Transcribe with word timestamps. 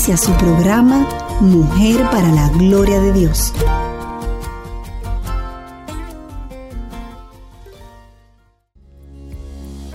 Inicia 0.00 0.16
su 0.16 0.32
programa 0.38 1.06
Mujer 1.42 2.00
para 2.10 2.32
la 2.32 2.48
Gloria 2.48 2.98
de 3.00 3.12
Dios. 3.12 3.52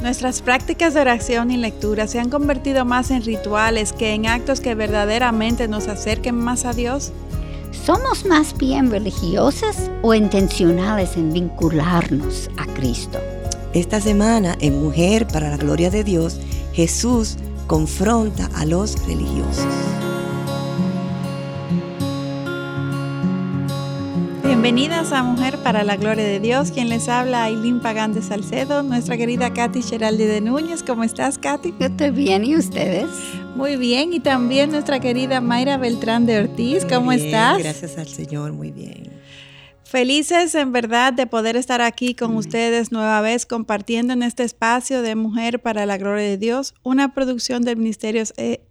Nuestras 0.04 0.44
prácticas 0.44 0.94
de 0.94 1.02
oración 1.02 1.50
y 1.50 1.58
lectura 1.58 2.06
se 2.06 2.20
han 2.20 2.30
convertido 2.30 2.86
más 2.86 3.10
en 3.10 3.24
rituales 3.24 3.94
que 3.94 4.14
en 4.14 4.28
actos 4.28 4.60
que 4.60 4.76
verdaderamente 4.76 5.68
nos 5.68 5.88
acerquen 5.88 6.36
más 6.36 6.66
a 6.66 6.74
Dios. 6.74 7.12
¿Somos 7.72 8.26
más 8.26 8.56
bien 8.56 8.92
religiosas 8.92 9.90
o 10.04 10.14
intencionales 10.14 11.18
en 11.18 11.34
vincularnos 11.34 12.52
a 12.58 12.68
Cristo? 12.76 13.18
Esta 13.74 14.00
semana 14.00 14.56
en 14.60 14.80
Mujer 14.84 15.26
para 15.26 15.50
la 15.50 15.58
Gloria 15.58 15.90
de 15.90 16.04
Dios, 16.04 16.40
Jesús 16.74 17.38
confronta 17.68 18.50
a 18.56 18.66
los 18.66 19.06
religiosos. 19.08 19.66
Bienvenidas 24.44 25.12
a 25.12 25.24
Mujer 25.24 25.58
para 25.64 25.84
la 25.84 25.96
Gloria 25.96 26.24
de 26.24 26.40
Dios. 26.40 26.72
Quien 26.72 26.90
les 26.90 27.10
habla, 27.10 27.46
Aileen 27.46 27.80
Pagán 27.82 28.14
de 28.14 28.22
Salcedo, 28.22 28.84
nuestra 28.84 29.18
querida 29.18 29.54
Katy 29.54 29.82
Geraldi 29.82 30.26
de 30.26 30.42
Núñez. 30.42 30.84
¿Cómo 30.84 31.04
estás, 31.04 31.38
Katy? 31.38 31.74
Yo 31.80 31.88
estoy 31.88 32.12
bien, 32.12 32.46
¿y 32.46 32.56
ustedes? 32.56 33.08
Muy 33.56 33.76
bien, 33.76 34.14
y 34.14 34.20
también 34.20 34.72
nuestra 34.72 35.00
querida 35.00 35.42
Mayra 35.42 35.78
Beltrán 35.78 36.26
de 36.26 36.40
Ortiz. 36.40 36.86
¿Cómo 36.86 37.12
estás? 37.12 37.60
Gracias 37.60 37.98
al 37.98 38.08
Señor, 38.08 38.54
muy 38.54 38.72
bien. 38.72 39.15
Felices 39.96 40.54
en 40.56 40.74
verdad 40.74 41.14
de 41.14 41.26
poder 41.26 41.56
estar 41.56 41.80
aquí 41.80 42.16
con 42.16 42.36
ustedes 42.36 42.92
nueva 42.92 43.22
vez 43.22 43.46
compartiendo 43.46 44.12
en 44.12 44.24
este 44.24 44.44
espacio 44.44 45.02
de 45.02 45.16
Mujer 45.16 45.62
para 45.62 45.86
la 45.86 45.98
Gloria 45.98 46.26
de 46.26 46.38
Dios, 46.38 46.74
una 46.84 47.14
producción 47.14 47.64
del 47.64 47.78
Ministerio 47.78 48.22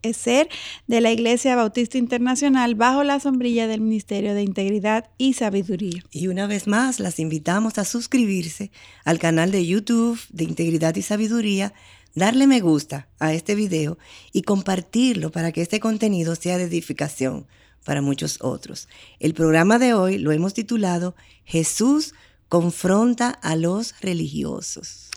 ESER 0.03 0.51
de 0.87 1.01
la 1.01 1.13
Iglesia 1.13 1.57
Bautista 1.57 1.97
Internacional 1.97 2.75
bajo 2.75 3.05
la 3.05 3.21
sombrilla 3.21 3.67
del 3.67 3.81
Ministerio 3.81 4.35
de 4.35 4.43
Integridad 4.43 5.09
y 5.17 5.33
Sabiduría. 5.33 6.05
Y 6.11 6.29
una 6.29 6.47
vez 6.47 6.67
más 6.67 7.01
las 7.01 7.19
invitamos 7.19 7.79
a 7.79 7.87
suscribirse 7.87 8.71
al 9.07 9.19
canal 9.19 9.51
de 9.51 9.65
YouTube 9.65 10.21
de 10.29 10.45
Integridad 10.45 10.95
y 10.95 11.01
Sabiduría, 11.01 11.73
darle 12.15 12.47
me 12.47 12.61
gusta 12.61 13.09
a 13.19 13.33
este 13.33 13.55
video 13.55 13.97
y 14.35 14.43
compartirlo 14.43 15.33
para 15.33 15.53
que 15.53 15.63
este 15.63 15.81
contenido 15.81 16.35
sea 16.35 16.59
de 16.59 16.65
edificación 16.65 17.47
para 17.85 18.03
muchos 18.03 18.39
otros. 18.41 18.89
El 19.21 19.35
programa 19.35 19.79
de 19.79 19.95
hoy 19.95 20.19
lo 20.19 20.33
hemos 20.33 20.55
titulado 20.55 21.15
Jesús 21.45 22.15
confronta 22.49 23.31
a 23.31 23.57
los 23.57 24.01
religiosos. 24.01 25.11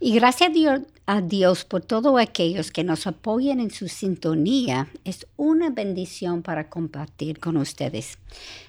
Y 0.00 0.14
gracias 0.14 0.50
a 1.06 1.20
Dios, 1.20 1.64
por 1.64 1.82
todos 1.82 2.18
aquellos 2.18 2.70
que 2.70 2.84
nos 2.84 3.06
apoyan 3.06 3.60
en 3.60 3.70
su 3.70 3.86
sintonía. 3.86 4.88
Es 5.04 5.26
una 5.36 5.70
bendición 5.70 6.42
para 6.42 6.70
compartir 6.70 7.38
con 7.38 7.58
ustedes. 7.58 8.18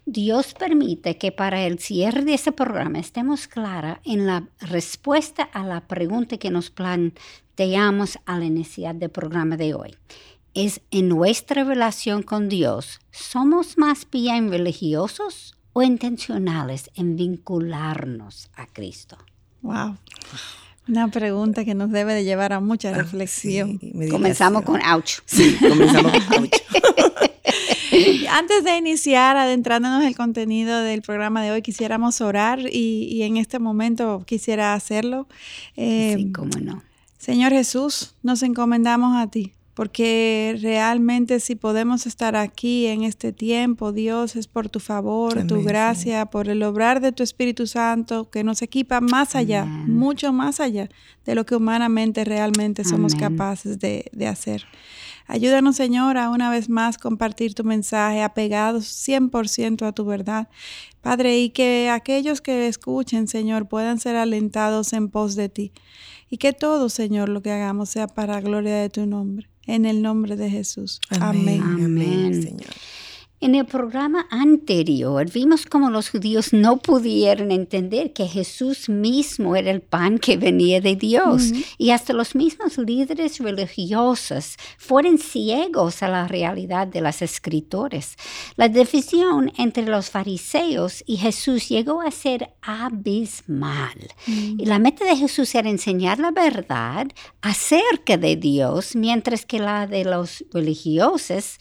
Dios 0.05 0.53
permite 0.53 1.17
que 1.17 1.31
para 1.31 1.65
el 1.65 1.79
cierre 1.79 2.23
de 2.23 2.33
este 2.33 2.51
programa 2.51 2.99
estemos 2.99 3.47
clara 3.47 4.01
en 4.03 4.27
la 4.27 4.47
respuesta 4.59 5.43
a 5.43 5.65
la 5.65 5.87
pregunta 5.87 6.37
que 6.37 6.51
nos 6.51 6.69
planteamos 6.69 8.19
al 8.25 8.43
iniciar 8.43 8.95
del 8.95 9.09
programa 9.09 9.55
de 9.55 9.73
hoy 9.73 9.95
es 10.53 10.81
en 10.91 11.09
nuestra 11.09 11.63
relación 11.63 12.23
con 12.23 12.49
Dios, 12.49 12.99
¿somos 13.11 13.77
más 13.77 14.07
bien 14.09 14.49
religiosos 14.49 15.55
o 15.73 15.81
intencionales 15.81 16.89
en 16.95 17.15
vincularnos 17.15 18.49
a 18.55 18.67
Cristo? 18.67 19.17
Wow. 19.61 19.97
Una 20.87 21.09
pregunta 21.09 21.63
que 21.63 21.75
nos 21.75 21.91
debe 21.91 22.13
de 22.13 22.23
llevar 22.23 22.53
a 22.53 22.59
mucha 22.59 22.89
ah, 22.89 22.93
reflexión. 22.93 23.79
comenzamos 24.09 24.63
con 24.63 24.81
ouch. 24.83 25.19
Sí, 25.25 25.55
comenzamos 25.59 26.11
con 26.25 26.43
ouch. 26.43 26.51
Antes 28.31 28.63
de 28.63 28.77
iniciar 28.77 29.37
adentrándonos 29.37 30.01
en 30.01 30.07
el 30.07 30.15
contenido 30.15 30.79
del 30.81 31.01
programa 31.01 31.43
de 31.43 31.51
hoy, 31.51 31.61
quisiéramos 31.61 32.21
orar 32.21 32.59
y, 32.71 33.21
en 33.21 33.37
este 33.37 33.59
momento 33.59 34.23
quisiera 34.25 34.73
hacerlo. 34.73 35.27
sí, 35.75 35.81
eh, 35.83 36.31
cómo 36.33 36.51
no. 36.61 36.83
Señor 37.17 37.51
Jesús, 37.51 38.15
nos 38.23 38.41
encomendamos 38.41 39.15
a 39.15 39.27
ti 39.27 39.53
porque 39.73 40.57
realmente 40.61 41.39
si 41.39 41.55
podemos 41.55 42.05
estar 42.05 42.35
aquí 42.35 42.87
en 42.87 43.03
este 43.03 43.31
tiempo, 43.31 43.91
Dios, 43.93 44.35
es 44.35 44.47
por 44.47 44.69
tu 44.69 44.79
favor, 44.79 45.45
tu 45.47 45.63
gracia, 45.63 46.25
por 46.25 46.49
el 46.49 46.61
obrar 46.63 46.99
de 46.99 47.11
tu 47.11 47.23
Espíritu 47.23 47.67
Santo 47.67 48.29
que 48.29 48.43
nos 48.43 48.61
equipa 48.61 48.99
más 48.99 49.35
allá, 49.35 49.65
mucho 49.65 50.33
más 50.33 50.59
allá 50.59 50.89
de 51.25 51.35
lo 51.35 51.45
que 51.45 51.55
humanamente 51.55 52.25
realmente 52.25 52.83
somos 52.83 53.15
capaces 53.15 53.79
de, 53.79 54.05
de, 54.11 54.27
hacer. 54.27 54.65
Ayúdanos, 55.27 55.77
Señor, 55.77 56.17
a 56.17 56.29
una 56.29 56.49
vez 56.49 56.67
más 56.67 56.97
compartir 56.97 57.53
tu 57.53 57.63
mensaje 57.63 58.21
apegados 58.21 58.85
100% 59.07 59.85
a 59.87 59.93
tu 59.93 60.03
verdad. 60.03 60.49
Padre, 61.01 61.39
y 61.39 61.49
que 61.51 61.89
aquellos 61.89 62.41
que 62.41 62.67
escuchen, 62.67 63.27
Señor, 63.27 63.67
puedan 63.67 63.99
ser 63.99 64.15
alentados 64.17 64.93
en 64.93 65.09
pos 65.09 65.35
de 65.35 65.47
ti. 65.47 65.71
Y 66.29 66.37
que 66.37 66.53
todo, 66.53 66.89
Señor, 66.89 67.29
lo 67.29 67.41
que 67.41 67.51
hagamos 67.51 67.89
sea 67.89 68.07
para 68.07 68.41
gloria 68.41 68.75
de 68.75 68.89
tu 68.89 69.05
nombre. 69.05 69.50
En 69.67 69.85
el 69.85 70.01
nombre 70.01 70.35
de 70.35 70.49
Jesús. 70.49 70.99
Amén. 71.09 71.61
Amén. 71.61 72.41
Señor. 72.41 72.73
En 73.43 73.55
el 73.55 73.65
programa 73.65 74.27
anterior 74.29 75.27
vimos 75.31 75.65
cómo 75.65 75.89
los 75.89 76.11
judíos 76.11 76.53
no 76.53 76.77
pudieron 76.77 77.51
entender 77.51 78.13
que 78.13 78.27
Jesús 78.27 78.87
mismo 78.87 79.55
era 79.55 79.71
el 79.71 79.81
pan 79.81 80.19
que 80.19 80.37
venía 80.37 80.79
de 80.79 80.95
Dios 80.95 81.51
y 81.79 81.89
hasta 81.89 82.13
los 82.13 82.35
mismos 82.35 82.77
líderes 82.77 83.39
religiosos 83.39 84.57
fueron 84.77 85.17
ciegos 85.17 86.03
a 86.03 86.07
la 86.07 86.27
realidad 86.27 86.85
de 86.85 87.01
las 87.01 87.23
escritores. 87.23 88.15
La 88.57 88.69
división 88.69 89.51
entre 89.57 89.87
los 89.87 90.11
fariseos 90.11 91.03
y 91.07 91.17
Jesús 91.17 91.67
llegó 91.67 92.01
a 92.01 92.11
ser 92.11 92.51
abismal. 92.61 93.97
Y 94.27 94.65
la 94.65 94.77
meta 94.77 95.03
de 95.03 95.17
Jesús 95.17 95.55
era 95.55 95.67
enseñar 95.67 96.19
la 96.19 96.29
verdad 96.29 97.07
acerca 97.41 98.17
de 98.17 98.35
Dios, 98.35 98.95
mientras 98.95 99.47
que 99.47 99.57
la 99.57 99.87
de 99.87 100.05
los 100.05 100.45
religiosos 100.53 101.57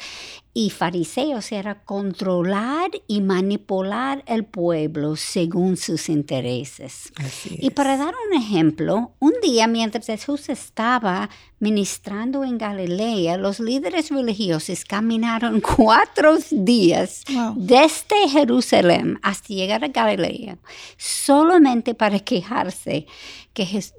y 0.53 0.71
fariseos 0.71 1.53
era 1.53 1.83
controlar 1.85 2.91
y 3.07 3.21
manipular 3.21 4.25
el 4.27 4.45
pueblo 4.45 5.15
según 5.15 5.77
sus 5.77 6.09
intereses. 6.09 7.13
y 7.51 7.71
para 7.71 7.97
dar 7.97 8.15
un 8.29 8.37
ejemplo, 8.37 9.13
un 9.21 9.33
día 9.43 9.69
mientras 9.69 10.07
Jesús 10.07 10.49
estaba 10.49 11.31
ministrando 11.61 12.43
en 12.43 12.59
Galilea, 12.59 13.37
los 13.37 13.61
líderes 13.61 14.11
religiosos 14.11 14.85
caminaron 14.85 15.61
cuatro 15.77 16.37
días 16.51 17.23
desde 17.55 18.29
Jerusalén 18.29 19.21
hasta 19.23 19.55
llegar 19.55 19.85
a 19.85 19.89
Galilea, 19.89 20.59
solamente 20.97 21.95
para 21.95 22.19
quejarse 22.19 23.07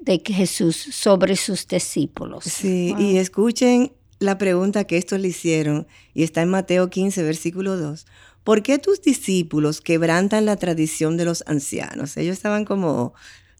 de 0.01 0.21
Jesús 0.25 0.75
sobre 0.75 1.35
sus 1.35 1.67
discípulos. 1.67 2.45
Sí, 2.45 2.95
y 2.97 3.17
escuchen 3.17 3.91
la 4.21 4.37
pregunta 4.37 4.83
que 4.85 4.97
estos 4.97 5.19
le 5.19 5.29
hicieron, 5.29 5.87
y 6.13 6.23
está 6.23 6.41
en 6.43 6.49
Mateo 6.49 6.89
15, 6.89 7.23
versículo 7.23 7.75
2. 7.75 8.05
¿Por 8.43 8.61
qué 8.61 8.77
tus 8.77 9.01
discípulos 9.01 9.81
quebrantan 9.81 10.45
la 10.45 10.55
tradición 10.57 11.17
de 11.17 11.25
los 11.25 11.43
ancianos? 11.47 12.17
Ellos 12.17 12.33
estaban 12.33 12.63
como, 12.65 13.13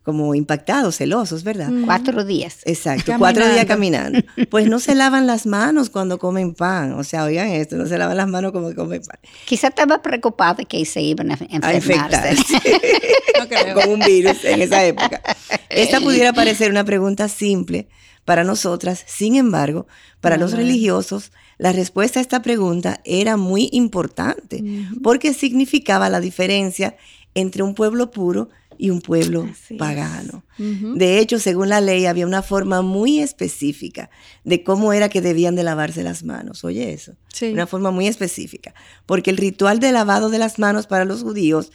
como 0.04 0.36
impactados, 0.36 0.98
celosos, 0.98 1.44
¿verdad? 1.44 1.70
Cuatro 1.86 2.24
días. 2.24 2.60
Exacto, 2.66 3.14
cuatro 3.18 3.48
días 3.48 3.66
caminando. 3.66 4.20
Pues 4.50 4.68
no 4.68 4.80
se 4.80 4.94
lavan 4.94 5.26
las 5.26 5.46
manos 5.48 5.90
cuando 5.90 6.20
comen 6.20 6.54
pan. 6.54 6.94
O 6.94 7.04
sea, 7.04 7.24
oigan 7.24 7.50
esto, 7.50 7.76
no 7.76 7.88
se 7.88 7.98
lavan 7.98 8.18
las 8.18 8.28
manos 8.28 8.52
cuando 8.52 8.74
comen 8.76 9.02
pan. 9.02 9.20
Quizá 9.46 9.70
estaba 9.70 10.02
preocupada 10.02 10.64
que 10.64 10.86
se 10.86 11.02
iban 11.02 11.32
a 11.32 11.40
enfermarse. 11.50 12.36
Con 13.74 13.90
un 13.90 14.00
virus 14.00 14.46
en 14.46 14.62
esa 14.62 14.84
época. 14.86 15.22
Esta 15.74 16.00
pudiera 16.00 16.34
parecer 16.34 16.72
una 16.72 16.84
pregunta 16.84 17.28
simple, 17.30 17.88
para 18.26 18.44
nosotras. 18.44 19.04
Sin 19.08 19.36
embargo, 19.36 19.88
para 20.20 20.38
los 20.38 20.54
religiosos, 20.54 21.32
la 21.58 21.72
respuesta 21.72 22.20
a 22.20 22.22
esta 22.22 22.42
pregunta 22.42 23.02
era 23.04 23.38
muy 23.38 23.70
importante 23.72 24.64
porque 25.04 25.34
significaba 25.34 26.10
la 26.10 26.20
diferencia 26.20 26.96
entre 27.34 27.64
un 27.64 27.76
pueblo 27.76 28.12
puro 28.12 28.50
y 28.78 28.90
un 28.90 29.02
pueblo 29.02 29.48
pagano. 29.78 30.44
De 30.58 31.20
hecho, 31.20 31.40
según 31.40 31.70
la 31.70 31.82
ley, 31.82 32.06
había 32.06 32.26
una 32.26 32.42
forma 32.42 32.82
muy 32.82 33.20
específica 33.20 34.10
de 34.44 34.64
cómo 34.64 34.94
era 34.94 35.10
que 35.10 35.22
debían 35.22 35.56
de 35.56 35.64
lavarse 35.64 36.04
las 36.04 36.24
manos. 36.24 36.64
Oye 36.64 36.94
eso. 36.94 37.14
Una 37.42 37.68
forma 37.68 37.92
muy 37.92 38.08
específica. 38.08 38.74
Porque 39.06 39.30
el 39.30 39.38
ritual 39.38 39.80
de 39.80 39.92
lavado 39.92 40.30
de 40.30 40.40
las 40.40 40.58
manos 40.58 40.88
para 40.88 41.06
los 41.06 41.22
judíos 41.22 41.72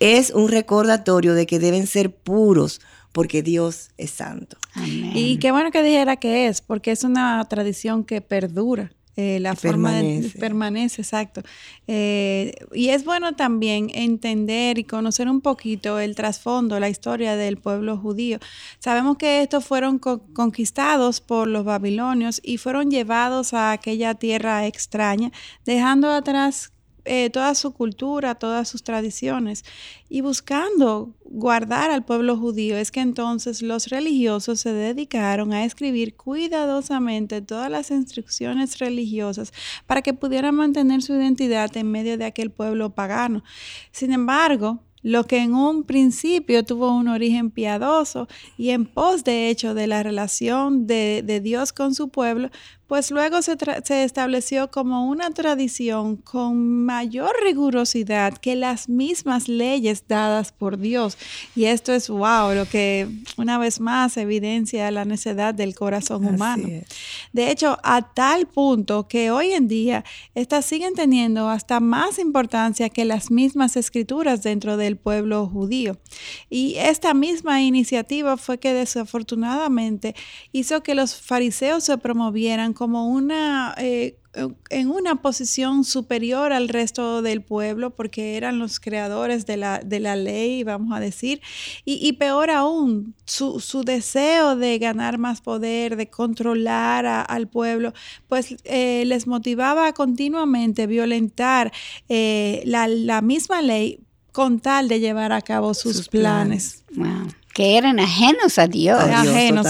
es 0.00 0.30
un 0.30 0.48
recordatorio 0.48 1.34
de 1.34 1.46
que 1.46 1.58
deben 1.58 1.86
ser 1.86 2.14
puros 2.14 2.80
porque 3.12 3.42
Dios 3.42 3.90
es 3.96 4.10
santo. 4.10 4.56
Y 4.84 5.38
qué 5.38 5.50
bueno 5.52 5.70
que 5.70 5.82
dijera 5.82 6.16
que 6.16 6.46
es, 6.46 6.60
porque 6.60 6.92
es 6.92 7.04
una 7.04 7.44
tradición 7.48 8.04
que 8.04 8.20
perdura. 8.20 8.92
Eh, 9.20 9.40
la 9.40 9.56
forma 9.56 9.90
permanece. 9.90 10.38
permanece, 10.38 11.02
exacto. 11.02 11.42
Eh, 11.88 12.54
y 12.72 12.90
es 12.90 13.04
bueno 13.04 13.34
también 13.34 13.90
entender 13.92 14.78
y 14.78 14.84
conocer 14.84 15.28
un 15.28 15.40
poquito 15.40 15.98
el 15.98 16.14
trasfondo, 16.14 16.78
la 16.78 16.88
historia 16.88 17.34
del 17.34 17.56
pueblo 17.56 17.98
judío. 17.98 18.38
Sabemos 18.78 19.16
que 19.16 19.42
estos 19.42 19.64
fueron 19.64 19.98
conquistados 19.98 21.20
por 21.20 21.48
los 21.48 21.64
babilonios 21.64 22.40
y 22.44 22.58
fueron 22.58 22.92
llevados 22.92 23.54
a 23.54 23.72
aquella 23.72 24.14
tierra 24.14 24.68
extraña, 24.68 25.32
dejando 25.64 26.12
atrás 26.12 26.70
eh, 27.04 27.30
toda 27.30 27.54
su 27.54 27.72
cultura, 27.72 28.34
todas 28.34 28.68
sus 28.68 28.82
tradiciones 28.82 29.64
y 30.08 30.20
buscando 30.20 31.14
guardar 31.24 31.90
al 31.90 32.04
pueblo 32.04 32.36
judío, 32.36 32.76
es 32.76 32.90
que 32.90 33.00
entonces 33.00 33.62
los 33.62 33.88
religiosos 33.88 34.60
se 34.60 34.72
dedicaron 34.72 35.52
a 35.52 35.64
escribir 35.64 36.16
cuidadosamente 36.16 37.40
todas 37.42 37.70
las 37.70 37.90
instrucciones 37.90 38.78
religiosas 38.78 39.52
para 39.86 40.02
que 40.02 40.14
pudieran 40.14 40.54
mantener 40.54 41.02
su 41.02 41.14
identidad 41.14 41.76
en 41.76 41.90
medio 41.90 42.18
de 42.18 42.24
aquel 42.24 42.50
pueblo 42.50 42.90
pagano. 42.94 43.42
Sin 43.92 44.12
embargo, 44.12 44.80
lo 45.02 45.24
que 45.24 45.38
en 45.38 45.54
un 45.54 45.84
principio 45.84 46.64
tuvo 46.64 46.94
un 46.94 47.08
origen 47.08 47.50
piadoso 47.50 48.28
y 48.56 48.70
en 48.70 48.84
pos 48.84 49.24
de 49.24 49.48
hecho 49.48 49.74
de 49.74 49.86
la 49.86 50.02
relación 50.02 50.86
de, 50.86 51.22
de 51.24 51.40
Dios 51.40 51.72
con 51.72 51.94
su 51.94 52.08
pueblo, 52.08 52.50
pues 52.88 53.10
luego 53.10 53.42
se, 53.42 53.54
estableció 54.02 54.70
como 54.70 55.08
una 55.08 55.30
tradición 55.30 56.16
con 56.16 56.86
mayor 56.86 57.30
rigurosidad 57.44 58.32
que 58.38 58.56
las 58.56 58.88
mismas 58.88 59.46
leyes 59.46 60.04
dadas 60.08 60.52
por 60.52 60.78
Dios. 60.78 61.18
Y 61.54 61.66
esto 61.66 61.92
es, 61.92 62.08
wow, 62.08 62.54
lo 62.54 62.64
que 62.64 63.06
una 63.36 63.58
vez 63.58 63.78
más 63.78 64.16
evidencia 64.16 64.90
la 64.90 65.04
necedad 65.04 65.52
del 65.52 65.74
corazón 65.74 66.24
humano. 66.24 66.66
De 67.34 67.50
hecho, 67.50 67.78
a 67.82 68.14
tal 68.14 68.46
punto 68.46 69.06
que 69.06 69.30
hoy 69.30 69.52
en 69.52 69.68
día 69.68 70.02
estas 70.34 70.64
siguen 70.64 70.94
teniendo 70.94 71.50
hasta 71.50 71.80
más 71.80 72.18
importancia 72.18 72.88
que 72.88 73.04
las 73.04 73.30
mismas 73.30 73.76
escrituras 73.76 74.42
dentro 74.42 74.78
del 74.78 74.96
pueblo 74.96 75.46
judío. 75.46 75.98
Y 76.48 76.76
esta 76.76 77.12
misma 77.12 77.60
iniciativa 77.60 78.38
fue 78.38 78.58
que 78.58 78.72
desafortunadamente 78.72 80.14
hizo 80.52 80.82
que 80.82 80.94
los 80.94 81.16
fariseos 81.16 81.84
se 81.84 81.98
promovieran 81.98 82.72
como 82.78 83.08
una, 83.08 83.74
eh, 83.76 84.20
en 84.70 84.88
una 84.88 85.16
posición 85.16 85.82
superior 85.82 86.52
al 86.52 86.68
resto 86.68 87.22
del 87.22 87.42
pueblo, 87.42 87.90
porque 87.90 88.36
eran 88.36 88.60
los 88.60 88.78
creadores 88.78 89.46
de 89.46 89.56
la, 89.56 89.80
de 89.80 89.98
la 89.98 90.14
ley, 90.14 90.62
vamos 90.62 90.96
a 90.96 91.00
decir, 91.00 91.40
y, 91.84 92.12
peor 92.12 92.50
aún, 92.50 93.16
su, 93.24 93.58
su, 93.58 93.82
deseo 93.82 94.54
de 94.54 94.78
ganar 94.78 95.18
más 95.18 95.40
poder, 95.40 95.96
de 95.96 96.08
controlar 96.08 97.04
al 97.04 97.48
pueblo, 97.48 97.92
pues 98.28 98.54
eh, 98.62 99.02
les 99.06 99.26
motivaba 99.26 99.88
a 99.88 99.92
continuamente 99.92 100.86
violentar 100.86 101.72
eh, 102.08 102.62
la, 102.64 102.86
la, 102.86 103.22
misma 103.22 103.60
ley 103.60 103.98
con 104.30 104.60
tal 104.60 104.86
de 104.86 105.00
llevar 105.00 105.32
a 105.32 105.42
cabo 105.42 105.74
sus, 105.74 106.08
planes 106.08 106.84
que 107.58 107.76
eran 107.76 107.98
ajenos 107.98 108.56
a 108.60 108.68
Dios, 108.68 109.02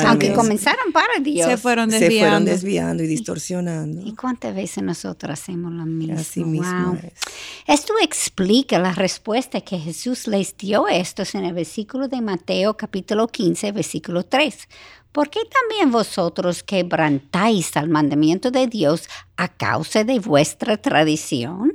aunque 0.05 0.35
comenzaron 0.35 0.93
para 0.93 1.21
Dios. 1.23 1.49
Se 1.49 1.57
fueron 1.57 1.89
desviando. 1.89 2.13
Se 2.13 2.21
fueron 2.21 2.45
desviando 2.45 3.03
y 3.03 3.07
distorsionando. 3.07 4.07
¿Y 4.07 4.15
cuántas 4.15 4.55
veces 4.55 4.85
nosotros 4.85 5.41
hacemos 5.41 5.73
lo 5.73 5.87
mismo? 5.87 6.99
Esto 7.67 7.95
explica 8.03 8.79
la 8.79 8.93
respuesta 8.93 9.63
que 9.63 9.79
Jesús 9.79 10.27
les 10.27 10.55
dio 10.59 10.85
a 10.85 10.97
estos 10.97 11.35
en 11.35 11.47
el 11.47 11.55
versículo 11.55 12.09
de 12.09 12.21
Mateo 12.21 12.77
capítulo 12.77 13.27
15, 13.27 13.73
versículo 13.73 14.23
3. 14.23 14.69
¿Por 15.11 15.31
qué 15.31 15.41
también 15.51 15.91
vosotros 15.91 16.63
quebrantáis 16.63 17.75
al 17.75 17.89
mandamiento 17.89 18.51
de 18.51 18.67
Dios 18.67 19.09
a 19.39 19.49
causa 19.49 20.05
de 20.05 20.19
vuestra 20.19 20.77
tradición? 20.77 21.73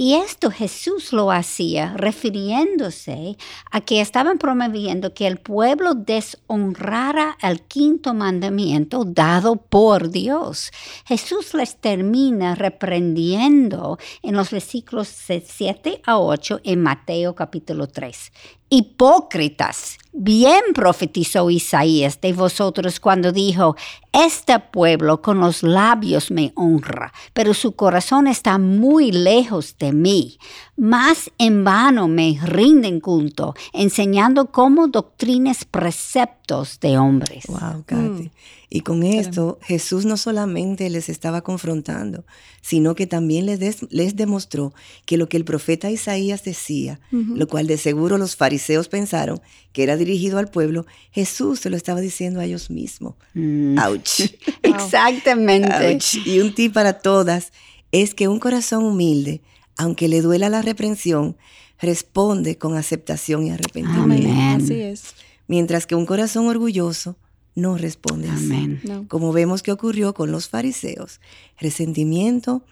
Y 0.00 0.14
esto 0.14 0.52
Jesús 0.52 1.12
lo 1.12 1.32
hacía 1.32 1.92
refiriéndose 1.96 3.36
a 3.68 3.80
que 3.80 4.00
estaban 4.00 4.38
promoviendo 4.38 5.12
que 5.12 5.26
el 5.26 5.38
pueblo 5.38 5.94
deshonrara 5.94 7.36
el 7.42 7.62
quinto 7.62 8.14
mandamiento 8.14 9.04
dado 9.04 9.56
por 9.56 10.10
Dios. 10.10 10.70
Jesús 11.04 11.52
les 11.52 11.80
termina 11.80 12.54
reprendiendo 12.54 13.98
en 14.22 14.36
los 14.36 14.52
versículos 14.52 15.08
7 15.08 16.00
a 16.04 16.20
8 16.20 16.60
en 16.62 16.80
Mateo 16.80 17.34
capítulo 17.34 17.88
3. 17.88 18.32
Hipócritas, 18.70 19.96
bien 20.12 20.60
profetizó 20.74 21.48
Isaías 21.48 22.20
de 22.20 22.34
vosotros 22.34 23.00
cuando 23.00 23.32
dijo, 23.32 23.76
este 24.12 24.58
pueblo 24.58 25.22
con 25.22 25.40
los 25.40 25.62
labios 25.62 26.30
me 26.30 26.52
honra, 26.54 27.12
pero 27.32 27.54
su 27.54 27.72
corazón 27.72 28.26
está 28.26 28.58
muy 28.58 29.10
lejos 29.10 29.76
de 29.78 29.92
mí. 29.92 30.38
Más 30.76 31.30
en 31.38 31.64
vano 31.64 32.08
me 32.08 32.38
rinden 32.42 33.00
culto, 33.00 33.54
enseñando 33.72 34.50
como 34.52 34.88
doctrinas 34.88 35.64
preceptos 35.64 36.78
de 36.80 36.98
hombres. 36.98 37.46
Wow, 37.46 37.84
Katy. 37.86 38.30
Y 38.70 38.82
con 38.82 39.02
esto 39.02 39.58
Jesús 39.62 40.04
no 40.04 40.18
solamente 40.18 40.90
les 40.90 41.08
estaba 41.08 41.40
confrontando, 41.40 42.24
sino 42.60 42.94
que 42.94 43.06
también 43.06 43.46
les, 43.46 43.90
les 43.90 44.16
demostró 44.16 44.74
que 45.06 45.16
lo 45.16 45.28
que 45.28 45.38
el 45.38 45.44
profeta 45.44 45.90
Isaías 45.90 46.44
decía, 46.44 47.00
lo 47.10 47.48
cual 47.48 47.66
de 47.66 47.78
seguro 47.78 48.18
los 48.18 48.36
fariseos 48.36 48.88
pensaron 48.88 49.40
que 49.72 49.82
era 49.84 49.96
dirigido 49.96 50.38
al 50.38 50.48
pueblo, 50.48 50.86
Jesús 51.12 51.60
se 51.60 51.70
lo 51.70 51.76
estaba 51.76 52.00
diciendo 52.00 52.40
a 52.40 52.44
ellos 52.44 52.68
mismos. 52.68 53.14
Mm. 53.32 53.78
¡Auch! 53.78 54.20
Exactamente. 54.62 55.98
Y 56.26 56.40
un 56.40 56.54
tip 56.54 56.74
para 56.74 56.94
todas 56.94 57.52
es 57.90 58.14
que 58.14 58.28
un 58.28 58.38
corazón 58.38 58.84
humilde, 58.84 59.40
aunque 59.78 60.08
le 60.08 60.20
duela 60.20 60.50
la 60.50 60.60
reprensión, 60.60 61.38
responde 61.80 62.58
con 62.58 62.76
aceptación 62.76 63.46
y 63.46 63.50
arrepentimiento. 63.50 64.64
Así 64.64 64.74
es. 64.74 65.14
Mientras 65.46 65.86
que 65.86 65.94
un 65.94 66.04
corazón 66.04 66.48
orgulloso 66.48 67.16
no 67.58 67.76
responde 67.76 68.30
así. 68.30 68.78
Como 69.08 69.32
vemos 69.32 69.62
que 69.62 69.72
ocurrió 69.72 70.14
con 70.14 70.32
los 70.32 70.48
fariseos. 70.48 71.20
Resentimiento, 71.60 72.62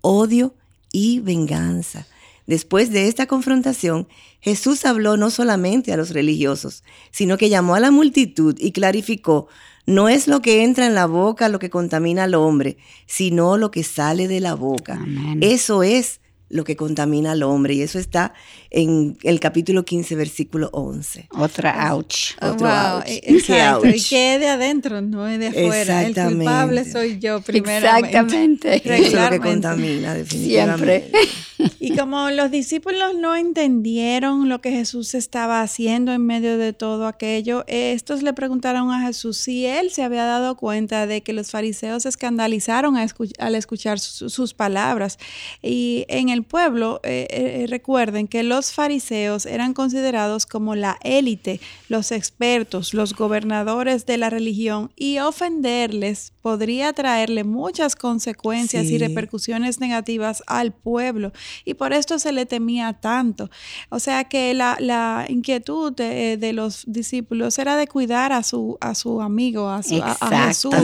odio 0.00 0.54
y 0.92 1.20
venganza. 1.20 2.06
Después 2.46 2.90
de 2.90 3.08
esta 3.08 3.26
confrontación, 3.26 4.06
Jesús 4.40 4.84
habló 4.84 5.16
no 5.16 5.30
solamente 5.30 5.92
a 5.92 5.96
los 5.96 6.10
religiosos, 6.10 6.84
sino 7.10 7.36
que 7.36 7.48
llamó 7.48 7.74
a 7.74 7.80
la 7.80 7.90
multitud 7.90 8.56
y 8.58 8.70
clarificó, 8.70 9.48
no 9.84 10.08
es 10.08 10.28
lo 10.28 10.42
que 10.42 10.62
entra 10.62 10.86
en 10.86 10.94
la 10.94 11.06
boca 11.06 11.48
lo 11.48 11.58
que 11.58 11.70
contamina 11.70 12.24
al 12.24 12.34
hombre, 12.34 12.76
sino 13.06 13.56
lo 13.56 13.70
que 13.70 13.82
sale 13.82 14.28
de 14.28 14.40
la 14.40 14.54
boca. 14.54 15.04
Eso 15.40 15.82
es 15.82 16.20
lo 16.48 16.64
que 16.64 16.76
contamina 16.76 17.32
al 17.32 17.42
hombre. 17.42 17.74
Y 17.74 17.82
eso 17.82 17.98
está 17.98 18.34
en 18.70 19.16
el 19.22 19.40
capítulo 19.40 19.84
15, 19.84 20.14
versículo 20.14 20.70
11. 20.72 21.28
Otra 21.32 21.92
ouch. 21.92 22.34
Otro 22.40 22.68
wow. 22.68 22.96
ouch. 22.98 23.06
Exacto. 23.08 23.88
Y 23.88 24.02
que 24.02 24.38
de 24.38 24.48
adentro, 24.48 25.00
no 25.00 25.26
es 25.26 25.38
de 25.38 25.48
afuera. 25.48 26.02
El 26.04 26.14
culpable 26.14 26.84
soy 26.84 27.18
yo 27.18 27.40
primero. 27.40 27.86
Exactamente. 27.86 28.76
Eso 28.76 28.92
es 28.92 29.12
lo 29.12 29.30
que 29.30 29.40
contamina, 29.40 30.14
definitivamente. 30.14 31.10
Siempre. 31.10 31.10
Y 31.80 31.96
como 31.96 32.30
los 32.30 32.50
discípulos 32.50 33.14
no 33.16 33.34
entendieron 33.34 34.48
lo 34.48 34.60
que 34.60 34.70
Jesús 34.70 35.14
estaba 35.14 35.62
haciendo 35.62 36.12
en 36.12 36.24
medio 36.24 36.58
de 36.58 36.72
todo 36.72 37.06
aquello, 37.06 37.64
estos 37.66 38.22
le 38.22 38.32
preguntaron 38.32 38.90
a 38.90 39.06
Jesús 39.06 39.38
si 39.38 39.66
él 39.66 39.90
se 39.90 40.02
había 40.02 40.24
dado 40.24 40.56
cuenta 40.56 41.06
de 41.06 41.22
que 41.22 41.32
los 41.32 41.50
fariseos 41.50 42.02
se 42.02 42.08
escandalizaron 42.08 42.96
al 42.96 43.54
escuchar 43.54 43.98
sus 43.98 44.54
palabras. 44.54 45.18
Y 45.62 46.04
en 46.08 46.28
el 46.28 46.35
pueblo, 46.44 47.00
eh, 47.02 47.26
eh, 47.30 47.66
recuerden 47.68 48.28
que 48.28 48.42
los 48.42 48.72
fariseos 48.72 49.46
eran 49.46 49.74
considerados 49.74 50.46
como 50.46 50.74
la 50.74 50.98
élite, 51.02 51.60
los 51.88 52.12
expertos, 52.12 52.94
los 52.94 53.14
gobernadores 53.14 54.06
de 54.06 54.16
la 54.18 54.30
religión 54.30 54.90
y 54.96 55.18
ofenderles 55.18 56.32
podría 56.42 56.92
traerle 56.92 57.42
muchas 57.44 57.96
consecuencias 57.96 58.86
y 58.86 58.98
repercusiones 58.98 59.80
negativas 59.80 60.42
al 60.46 60.72
pueblo 60.72 61.32
y 61.64 61.74
por 61.74 61.92
esto 61.92 62.18
se 62.18 62.32
le 62.32 62.46
temía 62.46 62.92
tanto. 62.92 63.50
O 63.88 63.98
sea 63.98 64.24
que 64.24 64.54
la, 64.54 65.26
inquietud 65.28 65.92
de, 65.92 66.52
los 66.52 66.84
discípulos 66.86 67.58
era 67.58 67.76
de 67.76 67.86
cuidar 67.88 68.32
a 68.32 68.42
su, 68.42 68.78
a 68.80 68.94
su 68.94 69.20
amigo, 69.20 69.68
a, 69.68 69.82
Jesús. 69.82 70.74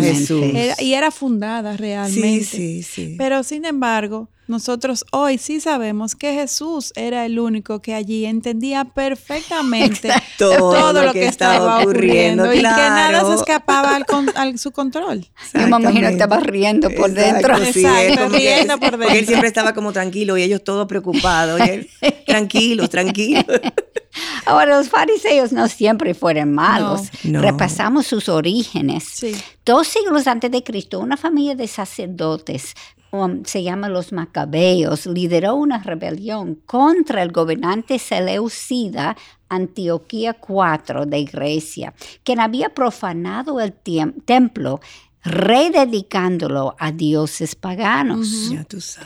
y 0.81 0.95
era 0.95 1.11
fundada 1.11 1.77
realmente. 1.77 2.85
Pero 3.17 3.43
sin 3.43 3.65
embargo, 3.65 4.29
nosotros 4.49 5.05
hoy 5.13 5.39
sí 5.39 5.61
sabemos 5.61 6.17
que 6.17 6.35
Jesús 6.35 6.93
era 6.97 7.25
el 7.27 7.39
único 7.39 7.81
que 7.81 7.95
allí 7.95 8.27
entendía 8.27 8.85
perfectamente 8.85 10.11
todo, 10.39 10.93
lo 10.93 11.13
que, 11.13 11.27
estaba 11.27 11.81
ocurriendo, 11.81 12.53
y 12.53 12.59
que 12.59 12.63
nada 12.63 13.25
se 13.25 13.35
escapaba 13.35 14.01
al, 14.35 14.59
su 14.59 14.73
control. 14.73 15.27
Yo 15.55 15.61
me 15.69 15.77
imagino 15.77 16.09
estaba 16.09 16.41
riendo 16.41 16.91
por 16.91 17.13
dentro. 17.13 17.57
Exacto, 17.57 18.29
riendo 18.31 18.79
por 18.79 18.91
dentro. 18.91 18.99
Porque 18.99 19.19
él 19.21 19.27
siempre 19.27 19.49
estaba 19.49 19.75
como 19.75 19.93
tranquilo 19.93 20.37
y 20.37 20.43
ellos 20.43 20.63
todos 20.65 20.87
preocupados. 20.87 21.61
Y 21.61 21.71
él, 21.71 21.91
tranquilos, 22.27 22.91
tranquilos. 22.91 23.45
Ahora, 24.45 24.77
los 24.77 24.89
fariseos 24.89 25.53
no 25.53 25.69
siempre 25.69 26.15
fueron 26.15 26.53
malos. 26.53 27.03
Repasamos 27.25 28.07
sus 28.07 28.29
orígenes. 28.29 29.25
Dos 29.65 29.89
siglos 29.89 30.27
antes 30.27 30.51
de 30.51 30.63
Cristo, 30.63 31.01
una 31.01 31.17
familia 31.17 31.55
de 31.55 31.69
sacerdotes 31.69 32.75
Um, 33.15 33.45
se 33.45 33.63
llama 33.63 33.91
los 33.91 34.11
Macabeos, 34.11 35.05
lideró 35.05 35.55
una 35.55 35.83
rebelión 35.83 36.55
contra 36.65 37.23
el 37.23 37.31
gobernante 37.31 37.99
Seleucida 37.99 39.19
Antioquía 39.51 40.39
IV 40.41 41.05
de 41.07 41.25
Grecia, 41.25 41.93
quien 42.25 42.41
había 42.41 42.71
profanado 42.71 43.61
el 43.61 43.75
templo 43.75 44.81
rededicándolo 45.25 46.75
a 46.79 46.91
dioses 46.91 47.55
paganos. 47.55 48.51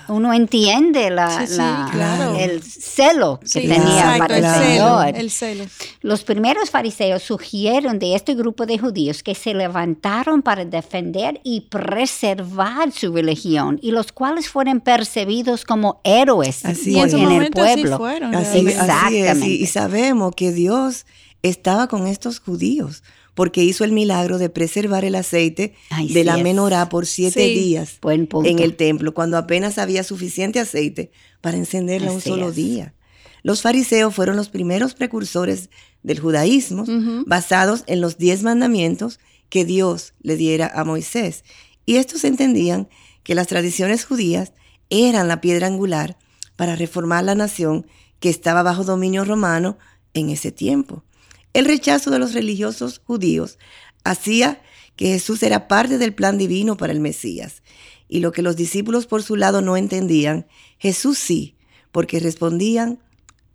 Uno 0.08 0.32
entiende 0.32 1.11
la, 1.11 1.44
el 2.38 2.62
celo 2.62 3.38
que 3.40 3.61
tenía 3.61 4.16
para 4.18 5.08
el 5.11 5.30
Señor. 5.30 5.68
Los 6.00 6.25
primeros 6.25 6.70
fariseos 6.70 7.23
sugirieron 7.23 7.99
de 7.99 8.14
este 8.14 8.35
grupo 8.35 8.64
de 8.64 8.78
judíos 8.78 9.23
que 9.23 9.35
se 9.35 9.52
levantaron 9.52 10.40
para 10.40 10.64
defender 10.64 11.40
y 11.44 11.62
preservar 11.62 12.92
su 12.92 13.12
religión 13.12 13.78
y 13.82 13.90
los 13.90 14.12
cuales 14.12 14.49
fueron 14.49 14.80
percibidos 14.80 15.64
como 15.64 16.00
héroes 16.02 16.64
así 16.64 16.99
en, 16.99 17.30
el 17.30 17.50
pueblo. 17.50 18.04
Así, 18.35 18.61
Exactamente. 18.61 19.46
y 19.46 19.66
sabemos 19.66 20.35
que 20.35 20.52
Dios 20.52 21.04
estaba 21.42 21.88
con 21.88 22.06
estos 22.06 22.40
judíos 22.40 23.02
porque 23.37 23.62
hizo 23.62 23.85
el 23.85 23.93
milagro 23.93 24.38
de 24.38 24.49
preservar 24.49 25.05
el 25.05 25.14
aceite 25.14 25.75
de 26.09 26.25
la 26.25 26.38
menorá 26.38 26.88
por 26.88 27.05
siete 27.05 27.40
días 27.40 28.00
en 28.02 28.59
el 28.61 28.76
templo, 28.76 29.12
cuando 29.12 29.37
apenas 29.37 29.76
había 29.76 30.02
suficiente 30.02 30.59
aceite 30.59 31.12
para 31.43 31.59
encenderla 31.59 32.12
un 32.12 32.23
solo 32.23 32.50
día. 32.50 32.95
Los 33.43 33.61
fariseos 33.61 34.14
fueron 34.14 34.37
los 34.37 34.49
primeros 34.49 34.95
precursores 34.95 35.69
del 36.02 36.19
judaísmo, 36.19 36.87
basados 37.26 37.85
en 37.87 38.00
los 38.00 38.16
diez 38.16 38.43
mandamientos 38.43 39.21
que 39.50 39.66
Dios 39.66 40.14
le 40.23 40.37
diera 40.37 40.73
a 40.75 40.85
Moisés. 40.85 41.45
Y 41.85 41.97
estos 41.97 42.25
entendían 42.25 42.88
que 43.23 43.35
las 43.35 43.49
tradiciones 43.49 44.07
judías 44.07 44.55
eran 44.88 45.28
la 45.28 45.43
piedra 45.43 45.66
angular 45.66 46.16
para 46.57 46.75
reformar 46.75 47.25
la 47.25 47.35
nación 47.35 47.87
que 48.19 48.31
estaba 48.31 48.62
bajo 48.62 48.83
dominio 48.83 49.26
romano 49.26 49.76
en 50.14 50.31
ese 50.31 50.52
tiempo. 50.52 51.05
El 51.56 51.64
rechazo 51.64 52.10
de 52.10 52.18
los 52.18 52.34
religiosos 52.34 53.00
judíos 53.02 53.58
hacía 54.04 54.60
que 54.94 55.06
Jesús 55.06 55.42
era 55.42 55.68
parte 55.68 55.96
del 55.96 56.12
plan 56.12 56.36
divino 56.36 56.76
para 56.76 56.92
el 56.92 57.00
Mesías. 57.00 57.62
Y 58.10 58.20
lo 58.20 58.30
que 58.30 58.42
los 58.42 58.56
discípulos 58.56 59.06
por 59.06 59.22
su 59.22 59.36
lado 59.36 59.62
no 59.62 59.78
entendían, 59.78 60.46
Jesús 60.76 61.16
sí, 61.16 61.56
porque 61.92 62.20
respondían, 62.20 62.98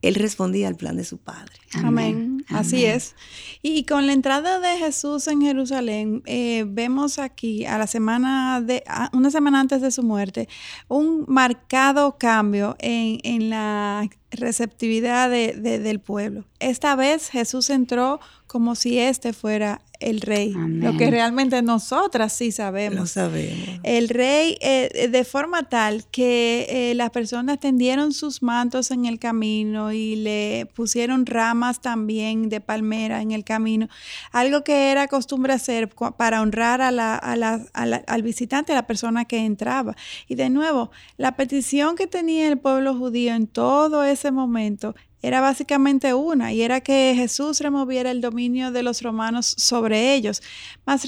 él 0.02 0.16
respondía 0.16 0.68
al 0.68 0.76
plan 0.76 0.98
de 0.98 1.04
su 1.04 1.18
Padre. 1.18 1.54
Amén. 1.76 2.44
Así 2.50 2.86
es. 2.86 3.16
Y 3.62 3.84
con 3.86 4.08
la 4.08 4.14
entrada 4.14 4.60
de 4.60 4.78
Jesús 4.78 5.28
en 5.28 5.42
Jerusalén, 5.42 6.24
eh, 6.26 6.66
vemos 6.68 7.20
aquí 7.20 7.66
a 7.66 7.78
la 7.78 7.88
semana 7.88 8.62
de, 8.62 8.84
una 9.14 9.32
semana 9.32 9.60
antes 9.60 9.82
de 9.82 9.92
su 9.92 10.04
muerte, 10.04 10.50
un 10.88 11.26
marcado 11.28 12.18
cambio 12.18 12.76
en, 12.80 13.20
en 13.24 13.50
la 13.50 14.10
receptividad 14.32 15.30
del 15.30 16.00
pueblo. 16.00 16.46
Esta 16.60 16.96
vez 16.96 17.30
Jesús 17.30 17.70
entró 17.70 18.20
como 18.52 18.76
si 18.76 19.00
este 19.00 19.32
fuera 19.32 19.80
el 20.02 20.20
rey, 20.20 20.52
lo 20.52 20.98
que 20.98 21.10
realmente 21.10 21.62
nosotras 21.62 22.34
sí 22.34 22.52
sabemos. 22.52 23.00
Lo 23.00 23.06
sabemos. 23.06 23.80
El 23.84 24.10
rey 24.10 24.58
eh, 24.60 25.08
de 25.10 25.24
forma 25.24 25.70
tal 25.70 26.04
que 26.12 26.66
eh, 26.70 26.96
las 26.96 27.12
personas 27.12 27.62
tendieron 27.62 28.12
sus 28.12 28.44
mantos 28.44 28.92
en 28.92 29.06
el 29.06 29.20
camino 29.20 29.94
y 29.94 30.18
le 30.18 30.68
pusieron 30.74 31.26
ramas 31.26 31.80
también 31.82 32.50
de 32.50 32.60
palmera 32.60 33.22
en 33.22 33.32
el 33.32 33.46
camino, 33.46 33.88
algo 34.34 34.66
que 34.66 34.92
era 34.92 35.08
costumbre 35.08 35.54
hacer 35.54 35.88
para 36.18 36.42
honrar 36.42 36.82
a 36.82 36.92
la, 36.92 37.16
al 37.16 38.22
visitante, 38.22 38.74
a 38.74 38.76
la 38.76 38.86
persona 38.86 39.24
que 39.24 39.46
entraba. 39.46 39.96
Y 40.28 40.36
de 40.36 40.50
nuevo, 40.50 40.92
la 41.16 41.38
petición 41.38 41.96
que 41.96 42.08
tenía 42.08 42.50
el 42.50 42.58
pueblo 42.58 42.96
judío 42.96 43.34
en 43.34 43.48
todo 43.48 44.04
ese 44.04 44.32
momento 44.32 44.94
era 45.22 45.42
básicamente 45.42 46.14
una, 46.14 46.54
y 46.54 46.62
era 46.62 46.82
que 46.82 47.14
Jesús 47.16 47.60
removiera 47.60 48.12
el 48.12 48.22
dominio 48.22 48.72
de 48.72 48.84
los 48.84 49.02
romanos 49.02 49.54
sobre 49.58 50.14
ellos. 50.14 50.42
Más 50.86 51.02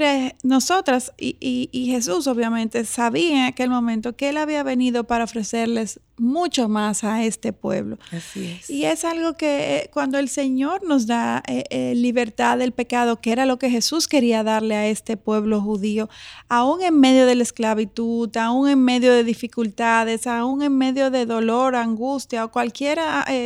nosotras 0.44 1.14
y, 1.18 1.38
y, 1.72 1.86
Jesús 1.88 2.28
obviamente 2.28 2.84
sabía 2.86 3.42
en 3.42 3.46
aquel 3.46 3.70
momento 3.70 4.16
que 4.16 4.30
Él 4.30 4.38
había 4.38 4.64
venido 4.64 5.04
para 5.04 5.24
ofrecerles 5.24 6.00
mucho 6.18 6.70
más 6.70 7.04
a 7.04 7.24
este 7.24 7.54
pueblo. 7.54 7.98
Así 8.12 8.46
es. 8.46 8.70
Y 8.70 8.86
es 8.86 9.04
algo 9.04 9.34
que 9.34 9.78
eh, 9.78 9.90
cuando 9.92 10.20
el 10.20 10.30
Señor 10.30 10.84
nos 10.84 11.08
da 11.08 11.42
eh, 11.48 11.64
eh, 11.70 11.96
libertad 11.96 12.58
del 12.58 12.72
pecado, 12.72 13.20
que 13.20 13.32
era 13.32 13.46
lo 13.46 13.58
que 13.58 13.70
Jesús 13.70 14.08
quería 14.08 14.44
darle 14.44 14.76
a 14.76 14.88
este 14.88 15.18
pueblo 15.18 15.62
judío, 15.62 16.10
aún 16.50 16.84
en 16.84 17.00
medio 17.00 17.26
de 17.26 17.36
la 17.36 17.44
esclavitud, 17.44 18.36
aún 18.38 18.70
en 18.70 18.84
medio 18.84 19.12
de 19.12 19.24
dificultades, 19.24 20.28
aún 20.28 20.62
en 20.62 20.78
medio 20.78 21.10
de 21.10 21.26
dolor, 21.26 21.76
angustia 21.76 22.46
o 22.46 22.52
cualquier 22.52 23.00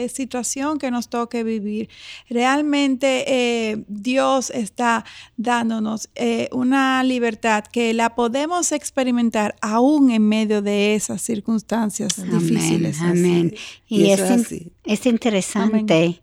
situación 0.10 0.57
que 0.80 0.92
nos 0.92 1.10
toque 1.10 1.44
vivir, 1.44 1.90
realmente 2.30 3.86
Dios 3.88 4.50
está 4.50 5.06
dándonos 5.38 6.10
una 6.52 7.04
libertad 7.04 7.64
que 7.64 7.94
la 7.94 8.16
podemos 8.16 8.72
experimentar 8.72 9.56
aún 9.62 10.12
en 10.12 10.28
medio 10.28 10.62
de 10.62 10.96
esas 10.96 11.22
circunstancias 11.22 12.16
difíciles. 12.30 13.02
Amén. 13.02 13.54
Y, 13.88 14.12
es, 14.12 15.06
interesante. 15.06 16.22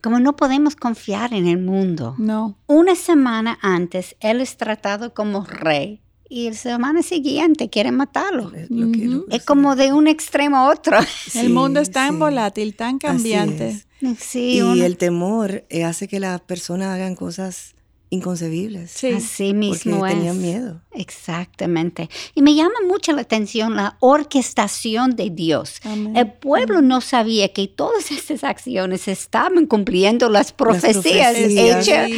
Como 0.00 0.18
no 0.18 0.34
podemos 0.34 0.74
confiar 0.74 1.32
en 1.32 1.46
el 1.46 1.58
mundo. 1.58 2.14
No. 2.18 2.56
Una 2.66 2.94
semana 2.96 3.58
antes, 3.62 4.16
él 4.20 4.40
es 4.40 4.56
tratado 4.56 5.14
como 5.14 5.44
rey 5.44 6.01
y 6.32 6.48
la 6.48 6.56
semana 6.56 7.02
siguiente 7.02 7.68
quieren 7.68 7.96
matarlo. 7.96 8.52
Es, 9.30 9.44
como 9.44 9.76
de 9.76 9.92
un 9.92 10.08
extremo 10.08 10.56
a 10.56 10.70
otro. 10.70 10.96
el 11.34 11.50
mundo 11.50 11.80
es 11.80 11.90
tan 11.90 12.18
volátil, 12.18 12.74
tan 12.74 12.98
cambiante. 12.98 13.84
y 14.32 14.80
el 14.80 14.96
temor 14.96 15.64
eh, 15.68 15.84
hace 15.84 16.08
que 16.08 16.20
las 16.20 16.40
personas 16.40 16.88
hagan 16.88 17.16
cosas 17.16 17.74
inconcebibles. 18.12 18.90
Sí. 18.90 19.12
Así 19.12 19.54
mismo 19.54 19.98
porque 19.98 20.14
tenían 20.14 20.40
miedo. 20.40 20.80
Exactamente. 20.92 22.10
Y 22.34 22.42
me 22.42 22.54
llama 22.54 22.74
mucho 22.86 23.12
la 23.12 23.22
atención 23.22 23.74
la 23.74 23.96
orquestación 24.00 25.16
de 25.16 25.30
Dios. 25.30 25.80
El 26.14 26.30
pueblo 26.30 26.82
no 26.82 27.00
sabía 27.00 27.48
que 27.48 27.66
todas 27.68 28.10
estas 28.10 28.44
acciones 28.44 29.08
estaban 29.08 29.64
cumpliendo 29.66 30.28
las 30.28 30.52
profecías, 30.52 31.34
hechas 31.36 32.10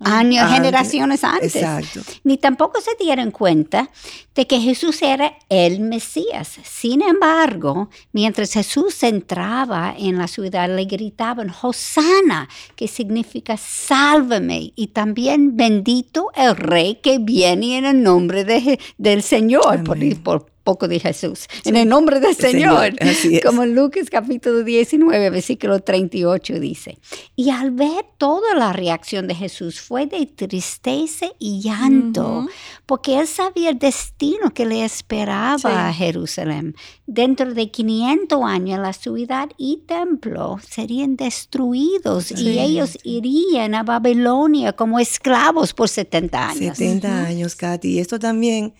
años, 0.00 0.50
generaciones 0.50 1.22
antes. 1.22 1.54
Exacto. 1.54 2.00
Ni 2.24 2.36
tampoco 2.38 2.80
se 2.80 2.90
dieron 2.98 3.30
cuenta 3.30 3.90
de 4.34 4.46
que 4.48 4.60
Jesús 4.60 5.00
era 5.02 5.38
el 5.48 5.78
Mesías. 5.78 6.56
Sin 6.64 7.02
embargo, 7.02 7.88
mientras 8.12 8.52
Jesús 8.52 9.02
entraba 9.04 9.94
en 9.96 10.18
la 10.18 10.26
ciudad, 10.26 10.68
le 10.68 10.84
gritaban, 10.84 11.52
Hosanna, 11.62 12.48
que 12.74 12.88
significa 12.88 13.56
sálvame, 13.56 14.72
y 14.74 14.88
también 14.88 15.35
bendito 15.38 16.30
el 16.34 16.56
rey 16.56 16.96
que 17.02 17.18
viene 17.18 17.78
en 17.78 17.84
el 17.84 18.02
nombre 18.02 18.44
de, 18.44 18.78
del 18.98 19.22
Señor, 19.22 19.84
por, 19.84 19.98
por, 20.22 20.46
poco 20.66 20.88
de 20.88 20.98
Jesús, 20.98 21.46
en 21.64 21.76
el 21.76 21.88
nombre 21.88 22.18
del 22.18 22.34
Señor, 22.34 22.96
como 23.44 23.64
Lucas 23.64 24.10
capítulo 24.10 24.64
19, 24.64 25.30
versículo 25.30 25.78
38 25.78 26.58
dice. 26.58 26.98
Y 27.36 27.50
al 27.50 27.70
ver 27.70 28.04
toda 28.18 28.52
la 28.56 28.72
reacción 28.72 29.28
de 29.28 29.36
Jesús 29.36 29.80
fue 29.80 30.06
de 30.06 30.26
tristeza 30.26 31.26
y 31.38 31.60
llanto, 31.60 32.48
porque 32.84 33.20
él 33.20 33.28
sabía 33.28 33.70
el 33.70 33.78
destino 33.78 34.52
que 34.52 34.66
le 34.66 34.84
esperaba 34.84 35.88
a 35.88 35.92
Jerusalén. 35.92 36.74
Dentro 37.06 37.54
de 37.54 37.70
500 37.70 38.42
años 38.42 38.80
la 38.80 38.92
ciudad 38.92 39.48
y 39.56 39.84
templo 39.86 40.58
serían 40.68 41.14
destruidos 41.14 42.32
y 42.32 42.58
ellos 42.58 42.98
irían 43.04 43.76
a 43.76 43.84
Babilonia 43.84 44.72
como 44.72 44.98
esclavos 44.98 45.72
por 45.72 45.88
70 45.88 46.48
años. 46.48 46.76
70 46.76 47.24
años, 47.24 47.54
Katy. 47.54 47.88
Y 47.92 47.98
esto 48.00 48.18
también 48.18 48.74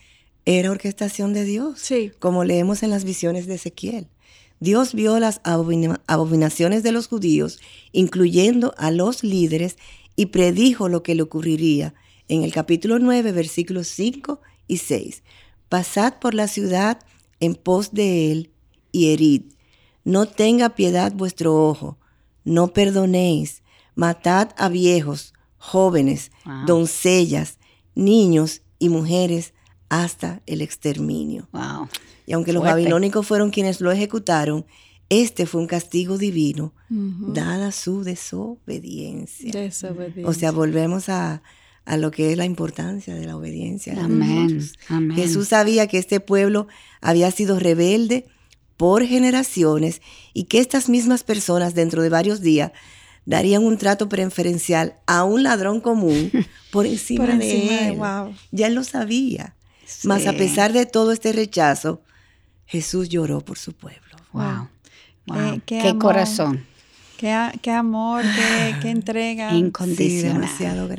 era 0.46 0.70
orquestación 0.70 1.32
de 1.32 1.44
Dios, 1.44 1.80
sí. 1.80 2.12
como 2.20 2.44
leemos 2.44 2.82
en 2.82 2.90
las 2.90 3.04
visiones 3.04 3.46
de 3.46 3.56
Ezequiel. 3.56 4.08
Dios 4.60 4.94
vio 4.94 5.18
las 5.18 5.42
abominaciones 5.44 6.82
de 6.82 6.92
los 6.92 7.08
judíos, 7.08 7.58
incluyendo 7.92 8.72
a 8.78 8.90
los 8.90 9.22
líderes, 9.22 9.76
y 10.14 10.26
predijo 10.26 10.88
lo 10.88 11.02
que 11.02 11.14
le 11.14 11.22
ocurriría 11.22 11.92
en 12.28 12.42
el 12.42 12.52
capítulo 12.52 12.98
9, 12.98 13.32
versículos 13.32 13.88
5 13.88 14.40
y 14.66 14.78
6. 14.78 15.22
Pasad 15.68 16.14
por 16.20 16.32
la 16.32 16.48
ciudad 16.48 17.00
en 17.38 17.54
pos 17.54 17.92
de 17.92 18.32
él 18.32 18.50
y 18.92 19.12
herid. 19.12 19.42
No 20.04 20.26
tenga 20.26 20.70
piedad 20.70 21.12
vuestro 21.12 21.68
ojo, 21.68 21.98
no 22.44 22.68
perdonéis, 22.68 23.62
matad 23.94 24.54
a 24.56 24.68
viejos, 24.68 25.34
jóvenes, 25.58 26.30
doncellas, 26.66 27.58
niños 27.94 28.62
y 28.78 28.88
mujeres 28.88 29.52
hasta 29.88 30.42
el 30.46 30.60
exterminio. 30.60 31.48
Y 32.26 32.32
aunque 32.32 32.52
los 32.52 32.62
babilónicos 32.62 33.26
fueron 33.26 33.50
quienes 33.50 33.80
lo 33.80 33.92
ejecutaron, 33.92 34.66
este 35.08 35.46
fue 35.46 35.60
un 35.60 35.66
castigo 35.66 36.18
divino, 36.18 36.72
dada 36.88 37.70
su 37.72 38.02
desobediencia. 38.02 39.52
O 40.24 40.32
sea, 40.32 40.50
volvemos 40.50 41.08
a, 41.08 41.42
lo 41.98 42.10
que 42.10 42.32
es 42.32 42.36
la 42.36 42.44
importancia 42.44 43.14
de 43.14 43.26
la 43.26 43.36
obediencia. 43.36 43.94
Amén. 44.02 44.60
Jesús 45.14 45.48
sabía 45.48 45.86
que 45.86 45.98
este 45.98 46.20
pueblo 46.20 46.66
había 47.00 47.30
sido 47.30 47.60
rebelde 47.60 48.26
por 48.76 49.04
generaciones 49.04 50.02
y 50.34 50.44
que 50.44 50.58
estas 50.58 50.88
mismas 50.88 51.22
personas 51.22 51.74
dentro 51.74 52.02
de 52.02 52.08
varios 52.10 52.40
días 52.40 52.72
darían 53.24 53.64
un 53.64 53.78
trato 53.78 54.08
preferencial 54.08 54.94
a 55.06 55.24
un 55.24 55.42
ladrón 55.42 55.80
común 55.80 56.30
por 56.72 56.86
encima, 56.86 57.26
de 57.26 57.88
él. 57.88 57.98
Ya 58.50 58.66
él 58.66 58.74
lo 58.74 58.84
sabía. 58.84 59.54
Mas 60.04 60.26
a 60.26 60.32
pesar 60.32 60.72
de 60.72 60.86
todo 60.86 61.12
este 61.12 61.32
rechazo, 61.32 62.02
Jesús 62.66 63.08
lloró 63.08 63.40
por 63.40 63.58
su 63.58 63.72
pueblo. 63.72 64.16
Wow. 64.32 64.68
Qué, 65.64 65.96
corazón. 65.98 66.66
Qué, 67.16 67.70
amor, 67.70 68.24
qué, 68.82 68.90
entrega. 68.90 69.52
Incondicional. 69.54 70.48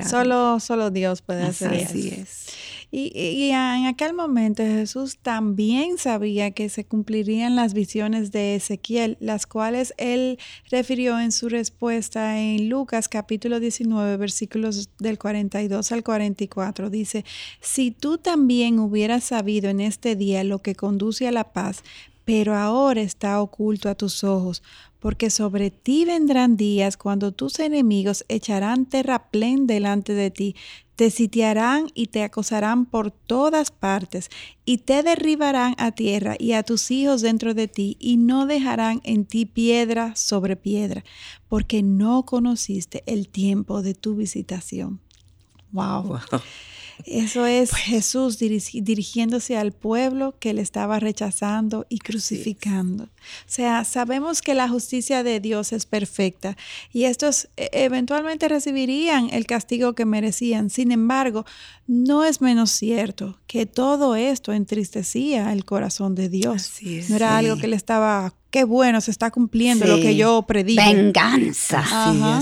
Solo, 0.08 0.60
solo 0.60 0.89
Dios 0.89 1.22
puede 1.22 1.44
hacer 1.44 1.74
eso. 1.74 1.89
Así 1.89 2.10
es. 2.10 2.48
Y, 2.89 3.50
en 3.51 3.86
aquel 3.86 4.13
momento 4.13 4.63
Jesús 4.63 5.17
también 5.17 5.98
sabía 5.98 6.51
que 6.51 6.70
se 6.70 6.86
cumplirían 6.86 7.58
las 7.58 7.74
visiones 7.74 8.32
de 8.32 8.56
Ezequiel, 8.56 9.17
las 9.20 9.46
cuales 9.46 9.94
él 9.98 10.39
refirió 10.72 11.20
en 11.20 11.34
su 11.34 11.50
respuesta 11.50 12.39
en 12.39 12.70
Lucas 12.70 13.10
capítulo 13.10 13.60
19, 13.60 14.15
versículos 14.15 14.89
del 15.00 15.17
42 15.17 15.91
al 15.91 16.03
44. 16.03 16.89
Dice, 16.89 17.25
si 17.60 17.91
tú 17.91 18.17
también 18.17 18.79
hubieras 18.79 19.25
sabido 19.25 19.70
en 19.70 19.82
este 19.82 20.15
día 20.15 20.46
lo 20.46 20.60
que 20.60 20.74
conduce 20.74 21.27
a 21.27 21.34
la 21.34 21.51
paz, 21.51 21.84
pero 22.24 22.56
ahora 22.56 23.01
está 23.01 23.41
oculto 23.41 23.89
a 23.89 23.96
tus 23.96 24.24
ojos, 24.24 24.62
porque 25.00 25.29
sobre 25.29 25.72
ti 25.72 26.03
vendrán 26.06 26.58
días 26.58 26.98
cuando 26.98 27.32
tus 27.32 27.60
enemigos 27.60 28.25
echarán 28.27 28.86
terraplén 28.86 29.67
delante 29.67 30.13
de 30.13 30.32
ti, 30.32 30.56
te 30.98 31.12
sitiarán 31.12 31.92
y 31.94 32.08
te 32.08 32.24
acosarán 32.24 32.88
por 32.88 33.12
todas 33.12 33.70
partes, 33.70 34.30
y 34.66 34.80
te 34.80 35.04
derribarán 35.04 35.75
a 35.77 35.92
tierra 35.92 36.36
y 36.39 36.54
a 36.54 36.63
tus 36.63 36.89
hijos 36.89 37.22
dentro 37.22 37.54
de 37.54 37.68
ti, 37.68 37.98
y 38.00 38.18
no 38.18 38.48
dejarán 38.48 39.00
en 39.04 39.25
ti 39.25 39.46
piedra 39.46 40.16
sobre 40.16 40.56
piedra, 40.56 41.06
porque 41.48 41.84
no 41.84 42.25
conociste 42.25 43.04
el 43.06 43.30
tiempo 43.30 43.84
de 43.84 43.94
tu 43.94 44.16
visitación. 44.16 45.00
wow. 45.72 46.01
wow. 46.04 46.20
Eso 47.06 47.46
es 47.46 47.70
pues. 47.70 47.82
Jesús 47.84 48.39
dirigiéndose 48.39 49.58
al 49.58 49.72
pueblo 49.72 50.36
que 50.39 50.54
le 50.54 50.62
estaba 50.62 51.00
rechazando 51.00 51.86
y 51.89 52.00
crucificando. 52.00 53.06
O 53.06 53.10
sea, 53.46 53.84
sabemos 53.84 54.42
que 54.42 54.54
la 54.54 54.70
justicia 54.70 55.24
de 55.24 55.39
Dios 55.39 55.74
es 55.74 55.86
perfecta 55.86 56.58
y 56.92 57.04
estos 57.06 57.50
e, 57.58 57.70
eventualmente 57.74 58.48
recibirían 58.48 59.30
el 59.32 59.46
castigo 59.46 59.94
que 59.94 60.06
merecían. 60.06 60.70
Sin 60.70 60.92
embargo, 60.92 61.46
no 61.88 62.24
es 62.24 62.42
menos 62.42 62.72
cierto 62.72 63.39
que 63.48 63.66
todo 63.66 64.16
esto 64.16 64.54
entristecía 64.54 65.54
el 65.54 65.66
corazón 65.66 66.16
de 66.16 66.30
Dios. 66.30 66.72
no 67.10 67.16
era 67.16 67.38
algo 67.38 67.58
que 67.58 67.68
le 67.68 67.75
estaba 67.75 68.34
qué 68.50 68.63
bueno, 68.63 69.01
se 69.01 69.12
está 69.12 69.30
cumpliendo 69.32 69.86
lo 69.86 69.98
que 69.98 70.16
yo 70.16 70.42
predije. 70.44 70.94
Venganza. 70.94 71.84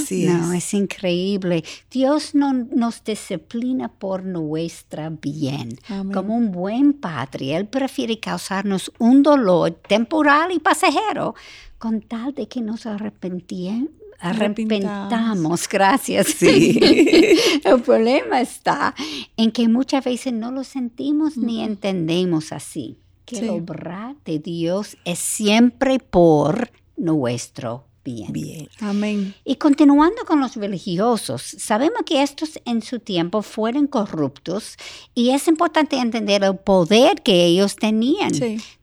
Sí, 0.06 0.26
no, 0.26 0.54
es. 0.54 0.74
increíble. 0.74 1.64
Dios 1.92 2.36
no 2.36 2.54
nos 2.54 3.04
disciplina 3.04 3.90
por 3.90 4.24
nuestra 4.46 5.10
bien. 5.10 5.78
Como 6.14 6.36
un 6.36 6.52
buen 6.52 6.94
padre, 6.94 7.56
Él 7.56 7.68
prefiere 7.68 8.20
causarnos 8.20 8.92
un 9.00 9.24
dolor 9.24 9.72
temporal 9.88 10.52
y 10.52 10.60
pasajero 10.60 11.36
con 11.78 12.02
tal 12.02 12.34
de 12.34 12.48
que 12.48 12.62
nos 12.62 12.86
arrepentamos 12.86 13.90
arrepentamos, 14.20 15.68
gracias. 15.68 16.28
Sí. 16.28 16.80
El 17.64 17.82
problema 17.82 18.42
está 18.42 18.96
en 19.38 19.52
que 19.52 19.68
muchas 19.68 20.04
veces 20.04 20.34
no 20.34 20.52
lo 20.52 20.64
sentimos 20.64 21.38
ni 21.38 21.62
entendemos 21.62 22.52
así 22.52 22.98
que 23.26 23.40
el 23.40 23.50
obrar 23.50 24.16
de 24.24 24.40
Dios 24.40 24.98
es 25.04 25.20
siempre 25.20 26.00
por 26.00 26.70
nuestro 26.96 27.88
bien. 28.06 28.32
bien. 28.32 28.70
Amén. 28.80 29.36
Y 29.44 29.56
continuando 29.56 30.24
con 30.26 30.40
los 30.40 30.56
religiosos, 30.56 31.42
sabemos 31.42 32.04
que 32.06 32.22
estos 32.22 32.60
en 32.64 32.82
su 32.82 33.00
tiempo 33.00 33.42
fueron 33.42 33.88
corruptos 33.88 34.78
y 35.14 35.32
es 35.32 35.48
importante 35.48 35.98
entender 35.98 36.44
el 36.44 36.56
poder 36.56 37.22
que 37.24 37.44
ellos 37.46 37.76
tenían. 37.76 38.32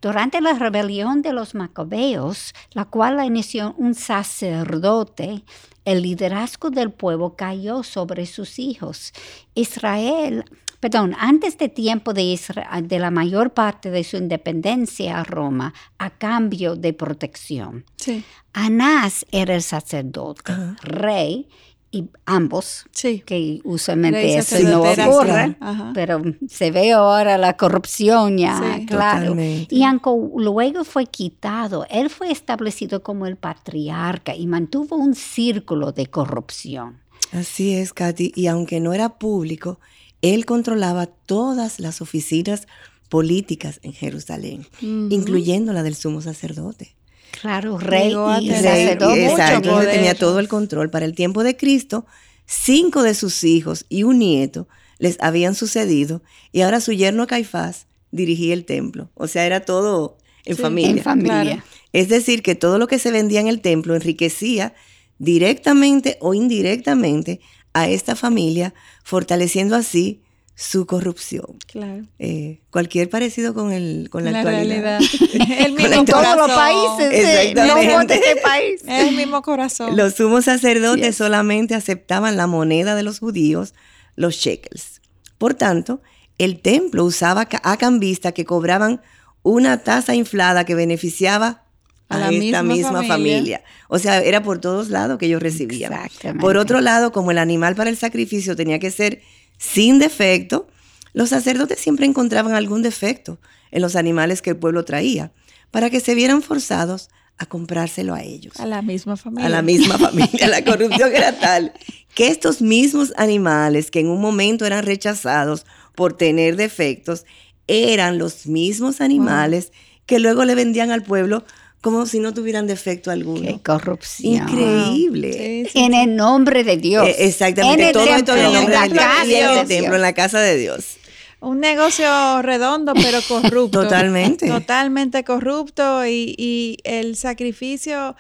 Durante 0.02 0.40
la 0.40 0.54
rebelión 0.54 1.22
de 1.22 1.32
los 1.32 1.54
macabeos, 1.54 2.52
la 2.72 2.85
cual 2.85 3.24
inició 3.24 3.74
un 3.78 3.94
sacerdote, 3.94 5.44
el 5.84 6.02
liderazgo 6.02 6.70
del 6.70 6.90
pueblo 6.90 7.34
cayó 7.36 7.82
sobre 7.82 8.26
sus 8.26 8.58
hijos. 8.58 9.12
Israel 9.54 10.44
perdón, 10.82 11.14
antes 11.16 11.58
de 11.58 11.68
tiempo 11.68 12.12
de, 12.12 12.22
Israel, 12.22 12.88
de 12.88 12.98
la 12.98 13.12
mayor 13.12 13.54
parte 13.54 13.92
de 13.92 14.02
su 14.02 14.16
independencia 14.16 15.20
a 15.20 15.22
Roma, 15.22 15.72
a 15.96 16.10
cambio 16.10 16.74
de 16.74 16.92
protección. 16.92 17.84
Sí. 17.94 18.24
Anás 18.52 19.24
era 19.30 19.54
el 19.54 19.62
sacerdote, 19.62 20.52
rey, 20.82 21.48
y 21.92 22.09
ambos, 22.24 22.87
sí. 22.90 23.22
que 23.24 23.61
usualmente 23.64 24.38
eso 24.38 24.59
no 24.61 24.81
ocurre, 24.81 25.57
pero 25.92 26.22
se 26.48 26.70
ve 26.70 26.92
ahora 26.92 27.37
la 27.37 27.59
corrupción 27.59 28.38
ya, 28.38 28.81
claro. 28.87 29.37
Y 29.38 29.85
aunque 29.85 30.11
luego 30.37 30.85
fue 30.85 31.05
quitado, 31.05 31.87
él 31.90 32.09
fue 32.09 32.33
establecido 32.33 33.02
como 33.02 33.26
el 33.26 33.37
patriarca 33.37 34.35
y 34.35 34.46
mantuvo 34.46 34.96
un 34.96 35.14
círculo 35.14 35.92
de 35.92 36.07
corrupción. 36.07 36.98
Así 37.31 37.74
es, 37.74 37.92
Katy, 37.92 38.33
y 38.35 38.46
aunque 38.46 38.81
no 38.81 38.94
era 38.94 39.18
público, 39.18 39.78
él 40.22 40.46
controlaba 40.46 41.07
todas 41.07 41.78
las 41.78 42.00
oficinas 42.00 42.66
políticas 43.11 43.81
en 43.83 43.92
Jerusalén, 43.92 44.66
incluyendo 44.81 45.74
la 45.74 45.83
del 45.83 45.94
sumo 45.94 46.22
sacerdote. 46.22 46.94
Claro, 47.40 47.78
rey 47.78 48.14
y 48.40 48.50
sacerdote. 48.50 49.26
Exacto, 49.26 49.80
tenía 49.80 50.14
todo 50.14 50.38
el 50.38 50.48
control. 50.48 50.90
Para 50.90 51.04
el 51.04 51.14
tiempo 51.14 51.42
de 51.42 51.56
Cristo, 51.56 52.06
cinco 52.46 53.02
de 53.02 53.14
sus 53.14 53.42
hijos 53.42 53.86
y 53.88 54.04
un 54.04 54.18
nieto 54.18 54.68
les 54.98 55.16
habían 55.20 55.54
sucedido 55.54 56.22
y 56.52 56.60
ahora 56.60 56.80
su 56.80 56.92
yerno 56.92 57.26
Caifás 57.26 57.86
dirigía 58.12 58.54
el 58.54 58.64
templo. 58.64 59.10
O 59.14 59.26
sea, 59.26 59.46
era 59.46 59.64
todo 59.64 60.18
en 60.44 60.56
familia. 60.56 60.90
En 60.90 61.02
familia. 61.02 61.64
Es 61.92 62.08
decir, 62.08 62.42
que 62.42 62.54
todo 62.54 62.78
lo 62.78 62.86
que 62.86 62.98
se 62.98 63.10
vendía 63.10 63.40
en 63.40 63.48
el 63.48 63.60
templo 63.60 63.96
enriquecía 63.96 64.74
directamente 65.18 66.18
o 66.20 66.34
indirectamente 66.34 67.40
a 67.72 67.88
esta 67.88 68.16
familia, 68.16 68.74
fortaleciendo 69.02 69.76
así 69.76 70.20
su 70.54 70.86
corrupción. 70.86 71.58
Claro. 71.66 72.04
Eh, 72.18 72.60
cualquier 72.70 73.08
parecido 73.08 73.54
con, 73.54 73.72
el, 73.72 74.08
con 74.10 74.24
la, 74.24 74.38
actualidad. 74.38 75.00
el 75.58 75.72
mismo 75.72 75.94
en 75.94 76.04
todos 76.04 76.36
los 76.36 76.50
países. 76.50 77.12
Exactamente. 77.12 78.14
este 78.14 78.36
país. 78.36 78.82
Es 78.86 79.08
el 79.08 79.16
mismo 79.16 79.42
corazón. 79.42 79.96
Los 79.96 80.14
sumos 80.14 80.44
sacerdotes 80.44 81.16
solamente 81.16 81.74
aceptaban 81.74 82.36
la 82.36 82.46
moneda 82.46 82.94
de 82.94 83.02
los 83.02 83.18
judíos, 83.18 83.74
los 84.14 84.34
shekels. 84.34 85.00
Por 85.38 85.54
tanto, 85.54 86.02
el 86.38 86.60
templo 86.60 87.04
usaba 87.04 87.48
a 87.62 87.76
cambistas 87.76 88.32
que 88.32 88.44
cobraban 88.44 89.00
una 89.42 89.82
tasa 89.82 90.14
inflada 90.14 90.64
que 90.64 90.74
beneficiaba 90.74 91.64
a, 92.08 92.30
esta 92.30 92.62
misma, 92.62 93.02
familia. 93.04 93.62
O 93.88 93.98
sea, 93.98 94.20
era 94.20 94.42
por 94.42 94.60
todos 94.60 94.90
lados 94.90 95.18
que 95.18 95.26
ellos 95.26 95.42
recibían. 95.42 95.92
Por 96.40 96.56
otro 96.56 96.80
lado, 96.80 97.10
como 97.10 97.30
el 97.30 97.38
animal 97.38 97.74
para 97.74 97.90
el 97.90 97.96
sacrificio 97.96 98.54
tenía 98.54 98.78
que 98.78 98.90
ser 98.90 99.22
sin 99.62 100.01
defecto, 100.01 100.66
los 101.12 101.29
sacerdotes 101.29 101.79
siempre 101.79 102.05
encontraban 102.05 102.55
algún 102.55 102.83
defecto 102.83 103.38
en 103.70 103.81
los 103.81 103.94
animales 103.94 104.42
que 104.42 104.51
el 104.51 104.57
pueblo 104.57 104.85
traía, 104.85 105.33
para 105.70 105.88
que 105.88 106.01
se 106.01 106.16
vieran 106.16 106.42
forzados 106.42 107.11
a 107.38 107.46
comprárselo 107.46 108.12
a 108.12 108.22
ellos. 108.22 108.59
A 108.59 108.66
la 108.66 108.83
misma 108.83 109.16
familia. 109.16 109.46
A 109.46 109.51
la 109.51 109.62
misma 109.62 109.98
familia. 109.98 110.48
la 110.48 110.64
corrupción 110.64 111.14
era 111.14 111.38
tal 111.38 111.72
que 112.12 112.27
estos 112.27 112.61
mismos 112.61 113.12
animales 113.16 113.92
que 113.92 114.01
en 114.01 114.09
un 114.09 114.20
momento 114.20 114.66
eran 114.66 114.85
rechazados 114.85 115.64
por 115.94 116.14
tener 116.14 116.57
defectos, 116.57 117.25
eran 117.68 118.18
los 118.18 118.46
mismos 118.48 119.01
animales 119.01 119.72
que 120.07 120.18
luego 120.18 120.44
le 120.44 120.57
vendían 120.57 120.90
al 120.90 121.05
pueblo 121.05 121.44
como 121.82 122.06
si 122.06 122.20
no 122.20 122.32
tuvieran 122.32 122.66
defecto 122.66 123.10
alguno. 123.10 123.42
Qué 123.42 123.60
corrupción. 123.60 124.48
Increíble. 124.48 125.68
en 125.74 125.94
el 125.94 126.16
nombre 126.16 126.62
de 126.62 126.76
Dios. 126.76 127.06
Eh, 127.08 127.26
exactamente. 127.26 127.92
todo 127.92 128.04
esto 128.04 128.34
en 128.34 128.46
el 128.46 128.52
nombre 128.52 128.78
de 128.78 128.88
Dios. 128.88 129.04
Y 129.26 129.34
en 129.34 129.50
el 129.50 129.66
templo, 129.66 129.96
en 129.96 130.02
la 130.02 130.14
casa 130.14 130.40
de 130.40 130.56
Dios. 130.56 130.96
Un 131.40 131.58
negocio 131.58 132.40
redondo, 132.40 132.94
pero 132.94 133.18
corrupto. 133.28 133.82
Totalmente. 133.82 134.46
Totalmente 134.46 135.24
corrupto 135.24 136.06
y, 136.06 136.36
y 136.38 136.78
el 136.84 137.16
sacrificio 137.16 138.14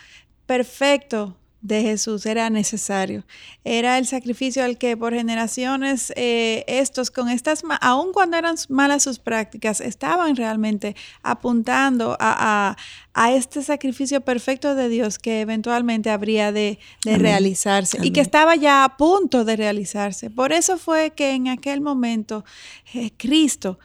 perfecto 0.46 1.36
de 1.62 1.82
Jesús 1.82 2.26
era 2.26 2.50
necesario. 2.50 3.24
Era 3.64 3.96
el 3.98 4.06
sacrificio 4.06 4.64
al 4.64 4.76
que 4.76 4.96
por 4.96 5.14
generaciones 5.14 6.12
eh, 6.16 6.64
estos, 6.66 7.10
con 7.10 7.28
estas, 7.28 7.62
aun 7.80 8.12
cuando 8.12 8.36
eran 8.36 8.56
malas 8.68 9.04
sus 9.04 9.20
prácticas, 9.20 9.80
estaban 9.80 10.34
realmente 10.36 10.96
apuntando 11.22 12.16
a, 12.20 12.76
este 13.30 13.62
sacrificio 13.62 14.22
perfecto 14.22 14.74
de 14.74 14.88
Dios 14.88 15.18
que 15.18 15.42
eventualmente 15.42 16.10
habría 16.10 16.50
de, 16.50 16.78
realizarse 17.04 17.98
y 18.02 18.10
que 18.10 18.20
estaba 18.20 18.56
ya 18.56 18.84
a 18.84 18.96
punto 18.96 19.44
de 19.44 19.56
realizarse. 19.56 20.30
Por 20.30 20.52
eso 20.52 20.78
fue 20.78 21.10
que 21.10 21.32
en 21.32 21.48
aquel 21.48 21.80
momento 21.80 22.44
eh, 22.94 23.10
Cristo 23.16 23.78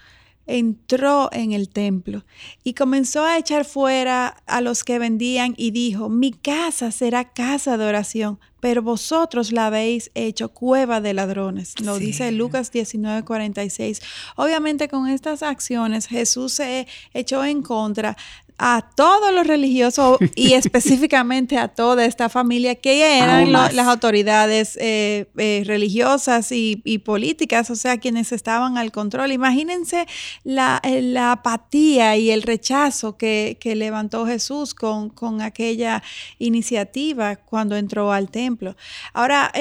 entró 0.48 1.30
en 1.32 1.52
el 1.52 1.70
templo 1.70 2.26
y 2.64 2.74
comenzó 2.74 3.24
a 3.24 3.38
echar 3.38 3.66
fuera 3.66 4.38
a 4.48 4.62
los 4.62 4.84
que 4.84 4.98
vendían 4.98 5.54
y 5.58 5.72
dijo, 5.72 6.10
mi 6.10 6.32
casa 6.32 6.92
será 6.92 7.32
casa 7.34 7.78
de 7.78 7.86
oración, 7.86 8.40
pero 8.60 8.82
vosotros 8.82 9.52
la 9.52 9.68
habéis 9.68 10.10
hecho 10.16 10.50
cueva 10.50 11.02
de 11.02 11.14
ladrones. 11.14 11.80
Lo 11.82 12.00
dice 12.00 12.32
Lucas 12.32 12.72
19:46. 12.74 14.02
Obviamente 14.36 14.88
con 14.88 15.08
estas 15.08 15.44
acciones 15.44 16.08
Jesús 16.08 16.54
se 16.54 16.88
echó 17.14 17.44
en 17.44 17.62
contra 17.62 18.18
a 18.58 18.90
todos 18.96 19.34
los 19.34 19.46
religiosos 19.46 20.18
y 20.36 20.54
específicamente 20.54 21.58
a 21.58 21.68
toda 21.68 22.06
esta 22.06 22.30
familia 22.30 22.76
que 22.76 23.18
eran 23.18 23.52
las 23.52 23.88
autoridades 23.88 24.78
eh, 24.82 25.30
eh, 25.38 25.64
religiosas 25.66 26.52
y, 26.52 26.98
políticas, 27.06 27.70
o 27.70 27.76
sea, 27.76 28.00
quienes 28.00 28.32
estaban 28.32 28.78
al 28.78 28.92
control. 28.92 29.32
Imagínense 29.32 30.08
la, 30.44 30.82
eh, 30.84 31.02
la 31.02 31.34
apatía 31.34 32.18
y 32.18 32.32
el 32.32 32.42
rechazo 32.42 33.18
que, 33.18 33.58
que 33.60 33.76
levantó 33.76 34.26
Jesús 34.26 34.74
con, 34.74 35.10
con, 35.10 35.42
aquella 35.42 36.02
iniciativa 36.40 37.36
cuando 37.36 37.76
entró 37.76 38.12
al 38.12 38.32
templo. 38.32 38.76
Ahora, 39.14 39.52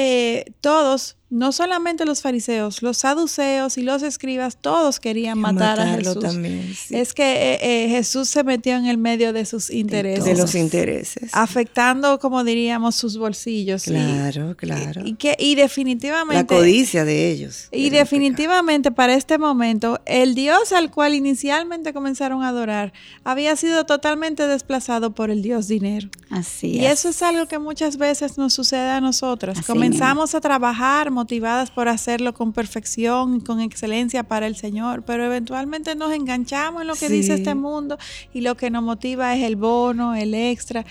todos 0.60 1.16
no 1.28 1.50
solamente 1.50 2.04
los 2.04 2.22
fariseos, 2.22 2.82
los 2.82 2.98
saduceos 2.98 3.78
y 3.78 3.82
los 3.82 4.02
escribas, 4.02 4.58
todos 4.60 5.00
querían 5.00 5.38
matar 5.38 5.80
a 5.80 5.86
Jesús. 5.94 6.20
También, 6.20 6.72
Es 6.90 7.14
que 7.14 7.54
eh, 7.54 7.58
eh, 7.62 7.88
Jesús 7.88 8.28
se 8.28 8.44
metió 8.44 8.76
en 8.76 8.86
el 8.86 8.96
medio 8.96 9.32
de 9.32 9.44
sus 9.44 9.70
intereses. 9.70 10.24
De 10.24 10.36
los 10.36 10.54
intereses. 10.54 11.30
Afectando, 11.32 12.20
como 12.20 12.44
diríamos, 12.44 12.94
sus 12.94 13.18
bolsillos. 13.18 13.84
Claro, 13.84 14.56
claro. 14.56 15.02
Y, 15.04 15.14
que, 15.14 15.36
y 15.38 15.56
definitivamente... 15.56 16.54
La 16.54 16.60
codicia 16.60 17.04
de 17.04 17.30
ellos. 17.30 17.68
Y 17.72 17.90
definitivamente 17.90 18.92
para 18.92 19.14
este 19.14 19.36
momento, 19.36 20.00
el 20.06 20.34
Dios 20.34 20.72
al 20.72 20.90
cual 20.92 21.14
inicialmente 21.14 21.92
comenzaron 21.92 22.42
a 22.42 22.48
adorar 22.48 22.92
había 23.24 23.56
sido 23.56 23.84
totalmente 23.84 24.46
desplazado 24.46 25.14
por 25.14 25.30
el 25.30 25.42
Dios 25.42 25.66
dinero. 25.66 26.08
Así 26.30 26.76
y 26.76 26.86
eso 26.86 27.08
es 27.08 27.22
algo 27.22 27.46
que 27.46 27.58
muchas 27.58 27.96
veces 27.96 28.38
nos 28.38 28.52
sucede 28.52 28.90
a 28.90 29.00
nosotras. 29.00 29.64
Comenzamos 29.66 30.34
a 30.34 30.40
trabajar 30.40 31.10
motivadas 31.16 31.72
por 31.72 31.88
hacerlo 31.88 32.34
con 32.34 32.52
perfección 32.52 33.36
y 33.36 33.40
con 33.40 33.60
excelencia 33.60 34.22
para 34.22 34.46
el 34.46 34.54
Señor, 34.54 35.02
pero 35.04 35.24
eventualmente 35.24 35.96
nos 35.96 36.12
enganchamos 36.12 36.82
en 36.82 36.88
lo 36.88 36.94
que 36.94 37.08
dice 37.08 37.34
este 37.34 37.54
mundo 37.54 37.98
y 38.32 38.42
lo 38.42 38.56
que 38.56 38.70
nos 38.70 38.82
motiva 38.82 39.34
es 39.34 39.42
el 39.42 39.56
bono, 39.56 40.14
el 40.14 40.34
extra. 40.34 40.84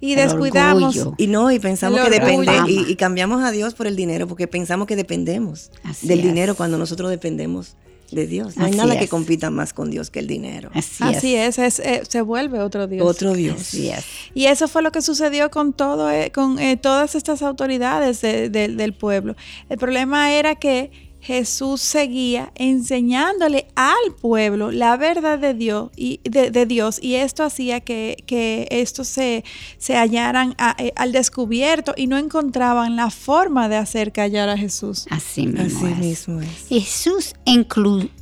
Y 0.00 0.14
descuidamos. 0.14 0.98
Y 1.18 1.26
no, 1.26 1.50
y 1.52 1.58
pensamos 1.58 2.00
que 2.00 2.08
depende, 2.08 2.50
y, 2.66 2.96
cambiamos 2.96 3.44
a 3.44 3.50
Dios 3.50 3.74
por 3.74 3.86
el 3.86 3.96
dinero, 3.96 4.26
porque 4.26 4.48
pensamos 4.48 4.86
que 4.86 4.96
dependemos 4.96 5.70
del 6.00 6.22
dinero 6.22 6.54
cuando 6.56 6.78
nosotros 6.78 7.10
dependemos 7.10 7.76
de 8.10 8.26
Dios. 8.26 8.56
No 8.56 8.64
hay 8.66 8.72
nada 8.72 8.98
que 8.98 9.08
compita 9.08 9.50
más 9.50 9.72
con 9.72 9.90
Dios 9.90 10.10
que 10.10 10.20
el 10.20 10.26
dinero. 10.26 10.70
Así, 10.74 11.34
es, 11.34 11.58
eh, 11.58 12.02
se 12.08 12.20
vuelve 12.22 12.60
otro 12.60 12.86
Dios. 12.86 13.06
Otro 13.06 13.34
Dios. 13.34 13.74
Y 13.74 14.46
eso 14.46 14.68
fue 14.68 14.82
lo 14.82 14.92
que 14.92 15.02
sucedió 15.02 15.50
con 15.50 15.72
todo, 15.72 16.10
eh, 16.10 16.30
con 16.32 16.58
eh, 16.58 16.76
todas 16.76 17.14
estas 17.14 17.42
autoridades 17.42 18.20
del 18.20 18.92
pueblo. 18.92 19.36
El 19.68 19.78
problema 19.78 20.32
era 20.32 20.54
que 20.54 21.09
Jesús 21.20 21.80
seguía 21.80 22.50
enseñándole 22.54 23.66
al 23.74 24.14
pueblo 24.20 24.70
la 24.70 24.96
verdad 24.96 25.38
de 25.38 25.54
Dios 25.54 25.90
y, 25.96 26.20
de, 26.24 26.66
Dios, 26.66 26.98
y 27.02 27.16
esto 27.16 27.44
hacía 27.44 27.80
que, 27.80 28.22
que 28.26 28.66
estos 28.70 29.08
se, 29.08 29.44
se 29.78 29.96
hallaran 29.96 30.56
eh, 30.78 30.92
al 30.96 31.12
descubierto 31.12 31.92
y 31.96 32.06
no 32.06 32.16
encontraban 32.16 32.96
la 32.96 33.10
forma 33.10 33.68
de 33.68 33.76
hacer 33.76 34.12
callar 34.12 34.48
a 34.48 34.56
Jesús. 34.56 35.06
Así 35.10 35.46
mismo, 35.46 35.88
Mismo 35.88 36.40
es. 36.40 36.66
Jesús 36.68 37.34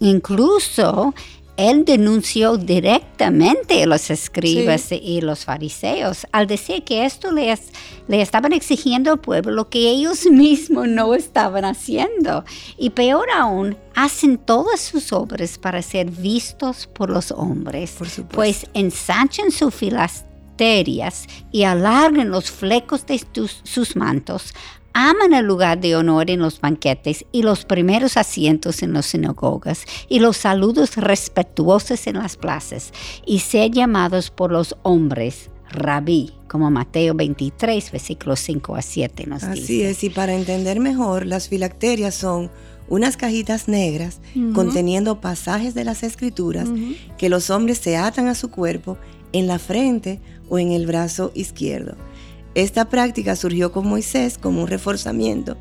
incluso 0.00 1.14
él 1.58 1.84
denunció 1.84 2.56
directamente 2.56 3.82
a 3.82 3.86
los 3.86 4.10
escribas 4.10 4.92
y 4.92 5.20
los 5.20 5.44
fariseos 5.44 6.24
al 6.30 6.46
decir 6.46 6.84
que 6.84 7.04
esto 7.04 7.32
les, 7.32 7.72
le 8.06 8.22
estaban 8.22 8.52
exigiendo 8.52 9.10
al 9.10 9.18
pueblo 9.18 9.50
lo 9.50 9.68
que 9.68 9.90
ellos 9.90 10.24
mismos 10.30 10.86
no 10.86 11.14
estaban 11.14 11.64
haciendo. 11.64 12.44
Y 12.78 12.90
peor 12.90 13.26
aún, 13.36 13.76
hacen 13.96 14.38
todas 14.38 14.80
sus 14.80 15.12
obras 15.12 15.58
para 15.58 15.82
ser 15.82 16.08
vistos 16.12 16.86
por 16.86 17.10
los 17.10 17.32
hombres, 17.32 17.96
pues 18.30 18.66
ensanchan 18.72 19.50
sus 19.50 19.74
filasterias 19.74 21.26
y 21.50 21.64
alargan 21.64 22.30
los 22.30 22.52
flecos 22.52 23.04
de 23.04 23.20
sus 23.64 23.96
mantos 23.96 24.54
aman 24.98 25.32
el 25.32 25.46
lugar 25.46 25.78
de 25.78 25.94
honor 25.94 26.28
en 26.28 26.40
los 26.40 26.60
banquetes 26.60 27.24
y 27.30 27.42
los 27.42 27.64
primeros 27.64 28.16
asientos 28.16 28.82
en 28.82 28.92
las 28.92 29.06
sinagogas 29.06 29.84
y 30.08 30.18
los 30.18 30.38
saludos 30.38 30.96
respetuosos 30.96 32.08
en 32.08 32.16
las 32.16 32.36
plazas 32.36 32.92
y 33.24 33.38
ser 33.38 33.70
llamados 33.70 34.30
por 34.32 34.50
los 34.50 34.76
hombres 34.82 35.50
rabí, 35.70 36.32
como 36.48 36.68
Mateo 36.72 37.14
23, 37.14 37.92
versículos 37.92 38.40
5 38.40 38.74
a 38.74 38.82
7 38.82 39.26
nos 39.28 39.42
dice. 39.42 39.62
Así 39.62 39.82
es, 39.82 40.02
y 40.02 40.10
para 40.10 40.34
entender 40.34 40.80
mejor, 40.80 41.26
las 41.26 41.48
filacterias 41.48 42.16
son 42.16 42.50
unas 42.88 43.16
cajitas 43.16 43.68
negras 43.68 44.20
conteniendo 44.52 45.20
pasajes 45.20 45.74
de 45.74 45.84
las 45.84 46.02
escrituras 46.02 46.68
que 47.18 47.28
los 47.28 47.50
hombres 47.50 47.78
se 47.78 47.96
atan 47.96 48.26
a 48.26 48.34
su 48.34 48.50
cuerpo 48.50 48.98
en 49.32 49.46
la 49.46 49.60
frente 49.60 50.20
o 50.48 50.58
en 50.58 50.72
el 50.72 50.86
brazo 50.86 51.30
izquierdo. 51.34 51.96
Esta 52.54 52.88
práctica 52.88 53.36
surgió 53.36 53.72
con 53.72 53.86
Moisés 53.86 54.38
como 54.38 54.62
un 54.62 54.68
reforzamiento 54.68 55.56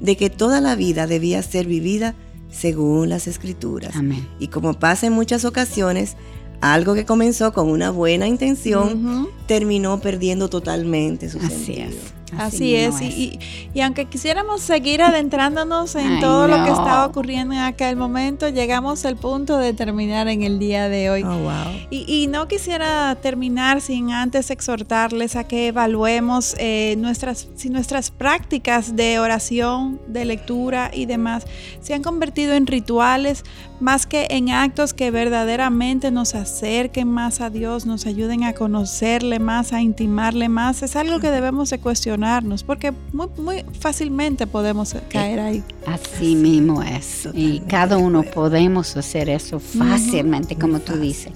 de 0.00 0.16
que 0.16 0.30
toda 0.30 0.60
la 0.60 0.74
vida 0.74 1.06
debía 1.06 1.42
ser 1.42 1.66
vivida 1.66 2.14
según 2.50 3.08
las 3.08 3.26
escrituras. 3.26 3.94
Y 4.38 4.48
como 4.48 4.74
pasa 4.74 5.06
en 5.06 5.12
muchas 5.12 5.44
ocasiones, 5.44 6.16
algo 6.60 6.94
que 6.94 7.04
comenzó 7.04 7.52
con 7.52 7.68
una 7.68 7.90
buena 7.90 8.26
intención 8.26 9.28
terminó 9.46 10.00
perdiendo 10.00 10.48
totalmente 10.48 11.28
su 11.28 11.40
sentido. 11.40 11.90
Así, 12.38 12.74
es, 12.74 13.00
Y, 13.00 13.38
aunque 13.80 14.06
quisiéramos 14.06 14.62
seguir 14.62 15.02
adentrándonos 15.02 15.94
en 15.96 16.20
todo 16.20 16.48
lo 16.48 16.56
que 16.64 16.70
estaba 16.70 17.06
ocurriendo 17.06 17.54
en 17.54 17.60
aquel 17.60 17.96
momento, 17.96 18.48
llegamos 18.48 19.04
al 19.04 19.16
punto 19.16 19.58
de 19.58 19.74
terminar 19.74 20.28
en 20.28 20.42
el 20.42 20.58
día 20.58 20.88
de 20.88 21.10
hoy. 21.10 21.22
Oh, 21.22 21.50
y, 21.90 22.26
no 22.28 22.48
quisiera 22.48 23.14
terminar 23.16 23.80
sin 23.80 24.12
antes 24.12 24.50
exhortarles 24.50 25.36
a 25.36 25.44
que 25.44 25.68
evaluemos 25.68 26.54
eh, 26.58 26.94
nuestras, 26.98 27.48
si 27.54 27.68
nuestras 27.68 28.10
prácticas 28.10 28.96
de 28.96 29.18
oración, 29.18 30.00
de 30.06 30.24
lectura 30.24 30.90
y 30.92 31.06
demás 31.06 31.44
se 31.80 31.94
han 31.94 32.02
convertido 32.02 32.54
en 32.54 32.66
rituales 32.66 33.44
más 33.80 34.06
que 34.06 34.28
en 34.30 34.50
actos 34.50 34.94
que 34.94 35.10
verdaderamente 35.10 36.12
nos 36.12 36.36
acerquen 36.36 37.08
más 37.08 37.40
a 37.40 37.50
Dios, 37.50 37.84
nos 37.84 38.06
ayuden 38.06 38.44
a 38.44 38.52
conocerle 38.52 39.40
más, 39.40 39.72
a 39.72 39.82
intimarle 39.82 40.48
más. 40.48 40.82
Es 40.84 40.94
algo 40.94 41.18
que 41.18 41.32
debemos 41.32 41.70
de 41.70 41.78
cuestionar 41.78 42.21
porque 42.64 42.92
muy, 43.12 43.26
muy 43.38 43.64
fácilmente 43.80 44.46
podemos 44.46 44.94
caer 45.08 45.40
ahí. 45.40 45.64
Así 45.86 46.36
mismo 46.36 46.82
es. 46.82 47.28
Y 47.34 47.60
cada 47.60 47.98
uno 47.98 48.22
podemos 48.22 48.96
hacer 48.96 49.28
eso 49.28 49.58
fácilmente, 49.58 50.56
como 50.56 50.80
tú 50.80 50.96
dices. 50.96 51.32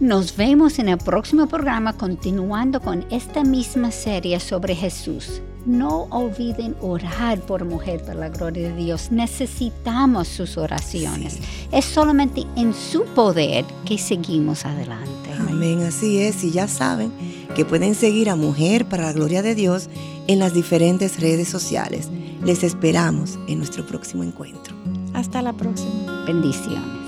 Nos 0.00 0.36
vemos 0.36 0.78
en 0.80 0.88
el 0.88 0.98
próximo 0.98 1.46
programa 1.46 1.92
continuando 1.92 2.80
con 2.80 3.06
esta 3.10 3.44
misma 3.44 3.90
serie 3.90 4.40
sobre 4.40 4.74
Jesús. 4.74 5.40
No 5.66 6.08
olviden 6.10 6.74
orar 6.82 7.38
por 7.40 7.64
mujer 7.64 8.02
por 8.04 8.16
la 8.16 8.28
gloria 8.28 8.68
de 8.68 8.76
Dios. 8.76 9.10
Necesitamos 9.10 10.28
sus 10.28 10.58
oraciones. 10.58 11.38
Es 11.72 11.84
solamente 11.84 12.44
en 12.56 12.74
su 12.74 13.04
poder 13.04 13.64
que 13.86 13.96
seguimos 13.96 14.66
adelante. 14.66 15.30
Amén, 15.48 15.80
así 15.82 16.18
es. 16.18 16.42
Y 16.44 16.50
ya 16.50 16.68
saben 16.68 17.12
que 17.54 17.64
pueden 17.64 17.94
seguir 17.94 18.30
a 18.30 18.36
Mujer 18.36 18.86
para 18.86 19.04
la 19.04 19.12
Gloria 19.12 19.42
de 19.42 19.54
Dios 19.54 19.88
en 20.26 20.38
las 20.38 20.54
diferentes 20.54 21.20
redes 21.20 21.48
sociales. 21.48 22.10
Les 22.44 22.62
esperamos 22.62 23.38
en 23.48 23.58
nuestro 23.58 23.86
próximo 23.86 24.22
encuentro. 24.22 24.74
Hasta 25.14 25.40
la 25.40 25.52
próxima. 25.52 26.24
Bendiciones. 26.26 27.03